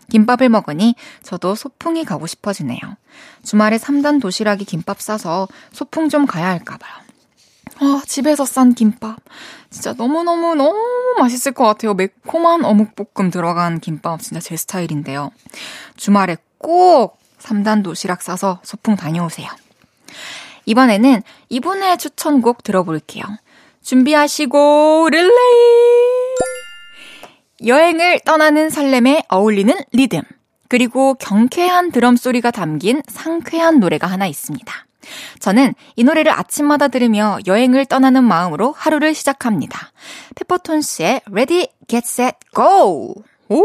김밥을 0.10 0.50
먹으니 0.50 0.96
저도 1.22 1.54
소풍이 1.54 2.06
가고 2.06 2.28
싶어지네요. 2.28 2.80
주말에 3.44 3.78
3단 3.78 4.22
도시락이 4.22 4.64
김밥 4.66 5.02
싸서 5.02 5.48
소풍 5.74 6.10
좀 6.10 6.26
가야 6.26 6.48
할까봐요. 6.48 7.07
아, 7.80 8.02
집에서 8.06 8.46
싼 8.46 8.74
김밥. 8.74 9.18
진짜 9.70 9.94
너무너무 9.94 10.56
너무 10.56 11.16
맛있을 11.20 11.54
것 11.54 11.64
같아요. 11.66 11.94
매콤한 11.94 12.66
어묵볶음 12.66 13.30
들어간 13.32 13.80
김밥 13.80 14.22
진짜 14.22 14.40
제 14.40 14.56
스타일인데요. 14.56 15.32
주말에 15.96 16.38
꼭 16.58 17.20
3단 17.40 17.84
도시락 17.84 18.22
싸서 18.22 18.60
소풍 18.64 18.96
다녀오세요. 18.96 19.48
이번에는 20.66 21.22
이분의 21.50 21.98
추천곡 21.98 22.64
들어볼게요. 22.64 23.24
준비하시고 23.84 25.10
릴레이! 25.12 25.32
여행을 27.66 28.20
떠나는 28.26 28.70
설렘에 28.70 29.24
어울리는 29.30 29.74
리듬, 29.92 30.22
그리고 30.68 31.14
경쾌한 31.16 31.92
드럼 31.92 32.18
소리가 32.18 32.52
담긴 32.52 33.02
상쾌한 33.08 33.80
노래가 33.80 34.08
하나 34.08 34.28
있습니다. 34.28 34.87
저는 35.40 35.74
이 35.96 36.04
노래를 36.04 36.32
아침마다 36.32 36.88
들으며 36.88 37.38
여행을 37.46 37.86
떠나는 37.86 38.24
마음으로 38.24 38.72
하루를 38.72 39.14
시작합니다. 39.14 39.92
페퍼톤스의 40.36 41.22
Ready, 41.32 41.68
Get, 41.88 42.06
Set, 42.06 42.38
Go! 42.56 43.16
오! 43.50 43.64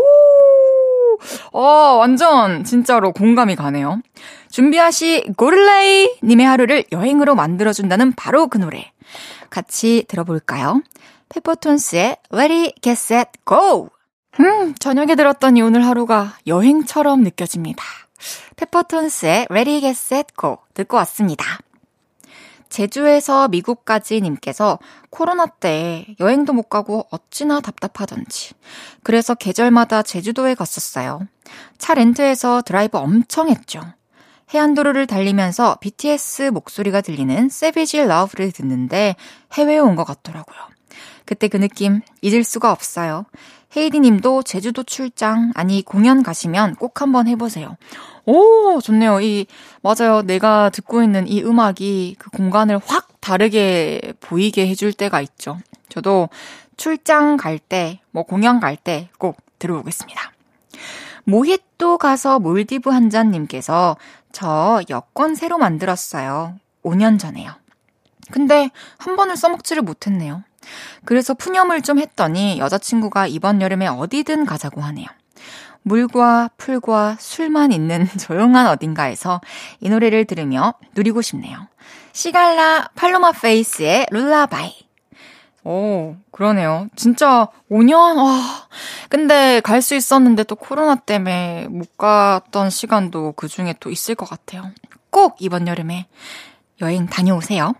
어, 1.52 1.61
완전 1.98 2.64
진짜로 2.64 3.12
공감이 3.12 3.57
가네요. 3.57 4.00
준비하시 4.50 5.33
고릴레이 5.37 6.18
님의 6.22 6.46
하루를 6.46 6.85
여행으로 6.92 7.35
만들어준다는 7.35 8.12
바로 8.12 8.48
그 8.48 8.59
노래. 8.59 8.92
같이 9.50 10.05
들어볼까요? 10.09 10.83
페퍼톤스의 11.28 12.16
Ready, 12.31 12.72
Get, 12.81 12.92
Set, 12.92 13.31
Go! 13.46 13.88
음, 14.40 14.74
저녁에 14.78 15.14
들었더니 15.14 15.61
오늘 15.62 15.87
하루가 15.87 16.37
여행처럼 16.46 17.22
느껴집니다. 17.22 17.83
페퍼톤스의 18.56 19.46
Ready, 19.50 19.80
Get, 19.80 19.90
Set, 19.90 20.35
Go 20.38 20.58
듣고 20.74 20.96
왔습니다. 20.98 21.58
제주에서 22.68 23.48
미국까지 23.48 24.20
님께서 24.22 24.78
코로나 25.11 25.44
때 25.46 26.06
여행도 26.20 26.54
못 26.54 26.70
가고 26.70 27.06
어찌나 27.11 27.61
답답하던지. 27.61 28.54
그래서 29.02 29.35
계절마다 29.35 30.02
제주도에 30.02 30.54
갔었어요. 30.54 31.26
차 31.76 31.92
렌트해서 31.94 32.62
드라이브 32.62 32.96
엄청 32.96 33.50
했죠. 33.50 33.82
해안도로를 34.54 35.06
달리면서 35.06 35.76
BTS 35.80 36.50
목소리가 36.52 37.02
들리는 37.02 37.37
Savage 37.46 38.00
Love를 38.00 38.52
듣는데 38.52 39.16
해외에 39.52 39.78
온 39.78 39.94
것 39.94 40.04
같더라고요. 40.04 40.58
그때 41.24 41.48
그 41.48 41.58
느낌 41.58 42.00
잊을 42.22 42.42
수가 42.42 42.72
없어요. 42.72 43.26
헤이디 43.76 44.00
님도 44.00 44.42
제주도 44.42 44.82
출장, 44.82 45.50
아니 45.54 45.82
공연 45.82 46.22
가시면 46.22 46.76
꼭 46.76 47.00
한번 47.00 47.26
해보세요. 47.26 47.76
오, 48.26 48.80
좋네요. 48.80 49.20
이, 49.20 49.46
맞아요. 49.82 50.22
내가 50.22 50.70
듣고 50.70 51.02
있는 51.02 51.26
이 51.26 51.42
음악이 51.42 52.16
그 52.18 52.30
공간을 52.30 52.78
확 52.85 53.08
다르게 53.20 54.12
보이게 54.20 54.66
해줄 54.68 54.92
때가 54.92 55.20
있죠. 55.22 55.58
저도 55.88 56.28
출장 56.76 57.37
갈 57.37 57.58
때, 57.58 58.00
뭐 58.11 58.24
공연 58.24 58.61
갈 58.61 58.76
때 58.76 59.08
꼭 59.18 59.38
들어보겠습니다. 59.58 60.20
모히또 61.24 61.98
가서 61.98 62.38
몰디브 62.40 62.90
한잔님께서 62.90 63.96
저 64.32 64.82
여권 64.90 65.35
새로 65.35 65.56
만들었어요. 65.58 66.56
5년 66.82 67.18
전에요. 67.18 67.52
근데 68.32 68.70
한 68.98 69.14
번을 69.16 69.37
써먹지를 69.37 69.82
못했네요. 69.82 70.42
그래서 71.05 71.35
푸념을 71.35 71.83
좀 71.83 71.98
했더니 71.98 72.59
여자친구가 72.59 73.27
이번 73.27 73.61
여름에 73.61 73.87
어디든 73.87 74.46
가자고 74.46 74.81
하네요. 74.83 75.07
물과 75.83 76.51
풀과 76.57 77.16
술만 77.18 77.72
있는 77.72 78.07
조용한 78.18 78.66
어딘가에서 78.68 79.40
이 79.81 79.88
노래를 79.88 80.25
들으며 80.27 80.75
누리고 80.94 81.22
싶네요. 81.22 81.66
시갈라 82.12 82.90
팔로마 82.94 83.33
페이스의 83.33 84.07
룰라바이. 84.11 84.72
오, 85.64 86.16
그러네요. 86.33 86.88
진짜 86.96 87.48
5년, 87.70 88.16
와. 88.16 88.68
근데 89.09 89.61
갈 89.61 89.81
수 89.81 89.94
있었는데 89.94 90.44
또 90.44 90.57
코로나 90.57 90.96
때문에 90.96 91.68
못 91.70 91.96
갔던 91.96 92.68
시간도 92.70 93.35
그 93.37 93.46
중에 93.46 93.75
또 93.79 93.90
있을 93.90 94.15
것 94.17 94.29
같아요. 94.29 94.71
꼭 95.10 95.37
이번 95.38 95.69
여름에 95.69 96.06
여행 96.81 97.06
다녀오세요. 97.06 97.75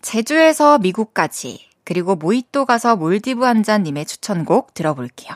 제주에서 0.00 0.78
미국까지 0.78 1.67
그리고 1.88 2.16
모히또 2.16 2.66
가서 2.66 2.96
몰디브 2.96 3.46
한 3.46 3.62
잔님의 3.62 4.04
추천곡 4.04 4.74
들어볼게요. 4.74 5.34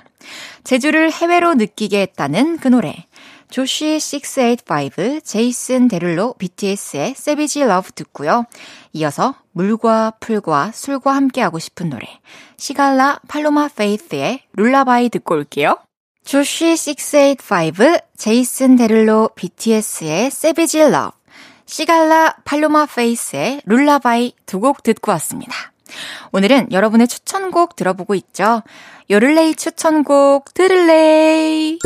제주를 0.64 1.10
해외로 1.10 1.54
느끼게 1.54 2.02
했다는 2.02 2.58
그 2.58 2.68
노래. 2.68 3.06
조시 3.48 3.98
685, 3.98 5.20
제이슨 5.24 5.88
데룰로 5.88 6.34
BTS의 6.34 7.14
Savage 7.16 7.64
Love 7.64 7.92
듣고요. 7.92 8.44
이어서 8.92 9.34
물과 9.52 10.18
풀과 10.20 10.72
술과 10.74 11.16
함께하고 11.16 11.58
싶은 11.58 11.88
노래. 11.88 12.06
시갈라 12.58 13.20
팔로마 13.28 13.68
페이스의 13.68 14.42
Lullaby 14.52 15.08
듣고 15.08 15.36
올게요. 15.36 15.78
조시 16.26 16.76
685, 16.76 17.96
제이슨 18.18 18.76
데룰로 18.76 19.30
BTS의 19.36 20.30
Savage 20.30 20.80
Love. 20.90 21.16
시갈라 21.64 22.36
팔로마 22.44 22.84
페이스의 22.84 23.62
룰라바이 23.64 24.34
두 24.44 24.60
곡 24.60 24.82
듣고 24.82 25.12
왔습니다. 25.12 25.71
오늘은 26.32 26.72
여러분의 26.72 27.08
추천곡 27.08 27.76
들어보고 27.76 28.14
있죠. 28.14 28.62
요를레이 29.10 29.54
추천곡 29.54 30.54
들을레이. 30.54 31.78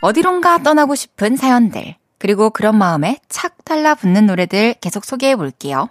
어디론가 0.00 0.58
떠나고 0.58 0.94
싶은 0.94 1.36
사연들, 1.36 1.96
그리고 2.18 2.50
그런 2.50 2.76
마음에 2.76 3.18
착 3.28 3.64
달라붙는 3.64 4.26
노래들 4.26 4.74
계속 4.80 5.04
소개해 5.04 5.36
볼게요. 5.36 5.88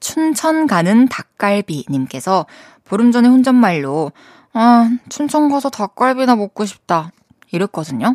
춘천 0.00 0.66
가는 0.66 1.08
닭갈비님께서 1.08 2.46
보름 2.84 3.12
전에 3.12 3.28
혼잣말로, 3.28 4.12
아, 4.52 4.90
춘천 5.08 5.50
가서 5.50 5.68
닭갈비나 5.68 6.36
먹고 6.36 6.64
싶다. 6.64 7.12
이랬거든요. 7.50 8.14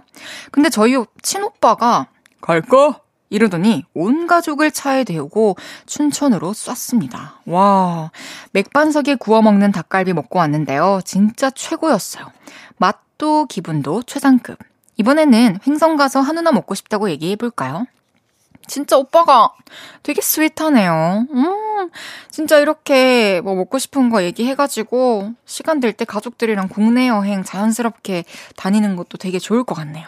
근데 0.52 0.70
저희 0.70 0.96
친오빠가, 1.22 2.08
갈까? 2.42 3.00
이러더니 3.34 3.84
온 3.96 4.28
가족을 4.28 4.70
차에 4.70 5.04
태우고 5.04 5.58
춘천으로 5.88 6.54
쐈습니다. 6.54 7.42
와, 7.48 8.12
맥반석에 8.52 9.16
구워 9.16 9.42
먹는 9.42 9.72
닭갈비 9.72 10.14
먹고 10.14 10.38
왔는데요. 10.38 11.02
진짜 11.04 11.50
최고였어요. 11.50 12.32
맛도 12.78 13.48
기분도 13.48 14.04
최상급. 14.04 14.60
이번에는 14.98 15.58
횡성 15.66 15.98
가서 15.98 16.22
한우나 16.22 16.52
먹고 16.52 16.76
싶다고 16.76 17.10
얘기해 17.10 17.36
볼까요? 17.36 17.88
진짜 18.68 18.98
오빠가 18.98 19.52
되게 20.04 20.22
스윗하네요. 20.22 21.26
음, 21.32 21.90
진짜 22.30 22.60
이렇게 22.60 23.42
뭐 23.42 23.56
먹고 23.56 23.80
싶은 23.80 24.12
거 24.12 24.24
얘기해가지고 24.24 25.34
시간 25.46 25.80
될 25.80 25.92
때 25.94 26.06
가족들이랑 26.06 26.70
국내 26.70 27.08
여행 27.08 27.44
자연스럽게 27.44 28.26
다니는 28.56 28.96
것도 28.96 29.18
되게 29.18 29.40
좋을 29.40 29.64
것 29.64 29.74
같네요. 29.74 30.08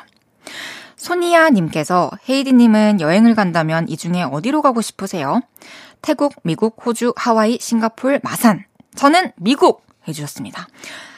소니아 1.06 1.52
님께서 1.52 2.10
헤이디 2.28 2.54
님은 2.54 3.00
여행을 3.00 3.36
간다면 3.36 3.88
이 3.88 3.96
중에 3.96 4.24
어디로 4.24 4.64
가고 4.64 4.82
싶으세요? 4.82 5.40
태국, 6.02 6.34
미국, 6.42 6.84
호주, 6.84 7.14
하와이, 7.16 7.60
싱가폴, 7.62 8.22
마산. 8.24 8.66
저는 8.96 9.32
미국! 9.36 9.86
해 10.08 10.14
주셨습니다. 10.14 10.68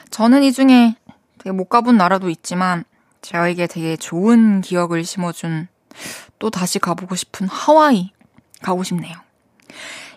저는 0.09 0.43
이 0.43 0.51
중에 0.51 0.97
되게 1.38 1.51
못 1.53 1.69
가본 1.69 1.95
나라도 1.95 2.29
있지만 2.29 2.83
저에게 3.21 3.67
되게 3.67 3.95
좋은 3.95 4.59
기억을 4.59 5.05
심어준 5.05 5.69
또 6.38 6.49
다시 6.49 6.79
가보고 6.79 7.15
싶은 7.15 7.47
하와이 7.47 8.11
가고 8.61 8.83
싶네요. 8.83 9.15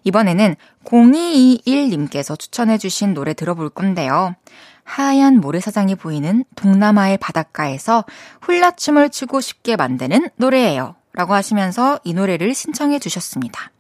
이번에는 0.03 0.57
0221님께서 0.85 2.37
추천해주신 2.37 3.15
노래 3.15 3.35
들어볼 3.35 3.71
건데요. 3.71 4.35
하얀 4.91 5.37
모래사장이 5.37 5.95
보이는 5.95 6.45
동남아의 6.57 7.19
바닷가에서 7.19 8.05
훌라춤을 8.41 9.11
추고 9.11 9.41
싶게 9.41 9.77
만드는 9.77 10.31
노래예요. 10.35 10.97
라고 11.13 11.35
하시면서 11.35 12.01
이 12.03 12.13
노래를 12.13 12.55
신청해 12.55 12.99
주셨습니다. 12.99 13.71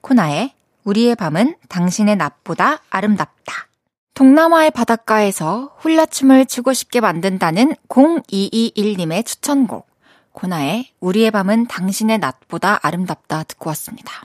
코나의 0.00 0.54
우리의 0.84 1.14
밤은 1.14 1.56
당신의 1.68 2.16
낮보다 2.16 2.80
아름답다. 2.88 3.66
동남아의 4.14 4.70
바닷가에서 4.70 5.74
훌라춤을 5.76 6.46
추고 6.46 6.72
싶게 6.72 7.00
만든다는 7.00 7.74
0221님의 7.90 9.26
추천곡. 9.26 9.86
코나의 10.32 10.88
우리의 11.00 11.32
밤은 11.32 11.66
당신의 11.66 12.18
낮보다 12.18 12.80
아름답다 12.82 13.42
듣고 13.42 13.68
왔습니다. 13.70 14.22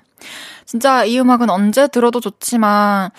진짜 0.66 1.04
이 1.04 1.20
음악은 1.20 1.50
언제 1.50 1.88
들어도 1.88 2.22
좋지만, 2.22 3.10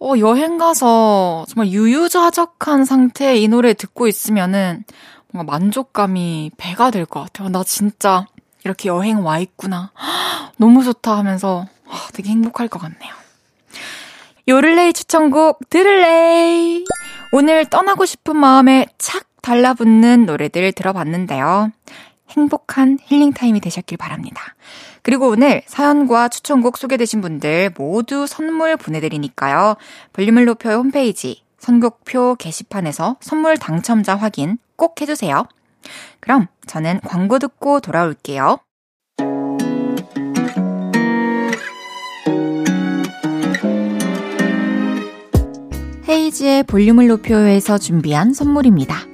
어, 0.00 0.12
여행 0.18 0.58
가서 0.58 1.44
정말 1.48 1.68
유유자적한 1.68 2.84
상태에 2.84 3.36
이 3.36 3.48
노래 3.48 3.74
듣고 3.74 4.06
있으면은 4.06 4.84
뭔가 5.32 5.52
만족감이 5.52 6.52
배가 6.56 6.90
될 6.90 7.06
것 7.06 7.20
같아요. 7.22 7.48
나 7.48 7.64
진짜 7.64 8.26
이렇게 8.64 8.88
여행 8.88 9.24
와 9.24 9.38
있구나. 9.38 9.92
너무 10.58 10.84
좋다 10.84 11.16
하면서 11.16 11.66
되게 12.12 12.30
행복할 12.30 12.68
것 12.68 12.78
같네요. 12.80 13.12
요를레이 14.46 14.92
추천곡 14.92 15.70
들을레이. 15.70 16.84
오늘 17.32 17.64
떠나고 17.66 18.04
싶은 18.04 18.36
마음에 18.36 18.86
착 18.98 19.24
달라붙는 19.42 20.26
노래들 20.26 20.72
들어봤는데요. 20.72 21.70
행복한 22.36 22.98
힐링타임이 23.02 23.60
되셨길 23.60 23.98
바랍니다. 23.98 24.54
그리고 25.02 25.28
오늘 25.28 25.62
사연과 25.66 26.28
추천곡 26.28 26.78
소개되신 26.78 27.20
분들 27.20 27.74
모두 27.76 28.26
선물 28.26 28.76
보내드리니까요. 28.76 29.76
볼륨을 30.12 30.44
높여 30.44 30.74
홈페이지 30.76 31.42
선곡표 31.58 32.36
게시판에서 32.36 33.16
선물 33.20 33.56
당첨자 33.56 34.16
확인 34.16 34.58
꼭 34.76 35.00
해주세요. 35.00 35.46
그럼 36.20 36.46
저는 36.66 37.00
광고 37.00 37.38
듣고 37.38 37.80
돌아올게요. 37.80 38.58
헤이지의 46.08 46.64
볼륨을 46.64 47.08
높여요에서 47.08 47.78
준비한 47.78 48.34
선물입니다. 48.34 49.13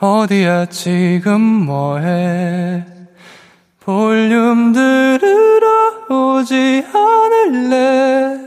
어디야 0.00 0.66
지금 0.66 1.40
뭐해 1.40 2.84
볼륨 3.80 4.72
들으러 4.72 6.06
오지 6.08 6.84
않을래 6.94 8.38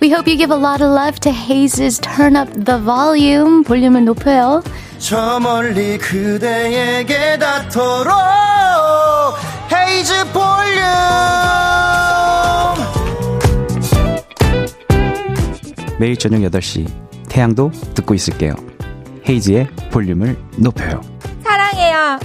We 0.00 0.10
hope 0.10 0.26
you 0.26 0.38
give 0.38 0.50
a 0.50 0.58
lot 0.58 0.82
of 0.82 0.90
love 0.90 1.20
to 1.20 1.30
Haze's 1.30 2.00
Turn 2.00 2.34
Up 2.34 2.50
the 2.64 2.80
Volume 2.82 3.64
볼륨을 3.64 4.06
높여요 4.06 4.62
저 4.98 5.38
멀리 5.38 5.98
그대에게 5.98 7.38
닿도록 7.38 8.14
헤이즈 9.70 10.32
볼륨 10.32 10.52
매일 15.98 16.16
저녁 16.16 16.40
8시 16.50 17.11
태양도 17.32 17.70
듣고 17.94 18.12
있을게요 18.12 18.54
헤이즈의 19.26 19.66
볼륨을 19.90 20.36
높여요 20.58 21.00
사랑해요. 21.42 22.18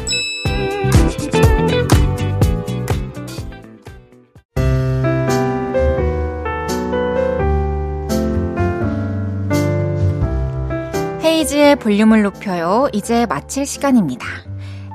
헤이즈의 11.23 11.77
볼륨을 11.77 12.23
높여요. 12.23 12.87
이제 12.93 13.25
마칠 13.25 13.65
시간입니다. 13.65 14.25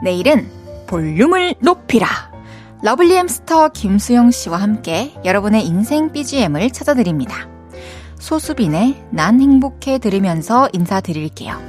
내일은 0.04 0.48
볼륨을 0.86 1.54
높이라. 1.60 2.06
Lovely 2.82 3.16
햄스터 3.16 3.70
김수영 3.70 4.30
씨와 4.30 4.60
함께 4.60 5.14
여러분의 5.24 5.66
인생 5.66 6.12
BGM을 6.12 6.70
찾아드립니다. 6.70 7.51
소수빈의 8.22 9.02
난 9.10 9.40
행복해 9.40 9.98
들으면서 9.98 10.68
인사드릴게요. 10.72 11.60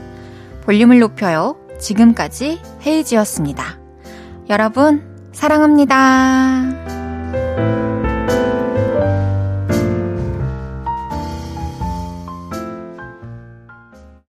볼륨을 0.64 1.00
높여요. 1.00 1.58
지금까지 1.80 2.62
헤이지였습니다. 2.86 3.80
여러분, 4.50 5.02
사랑합니다. 5.34 7.03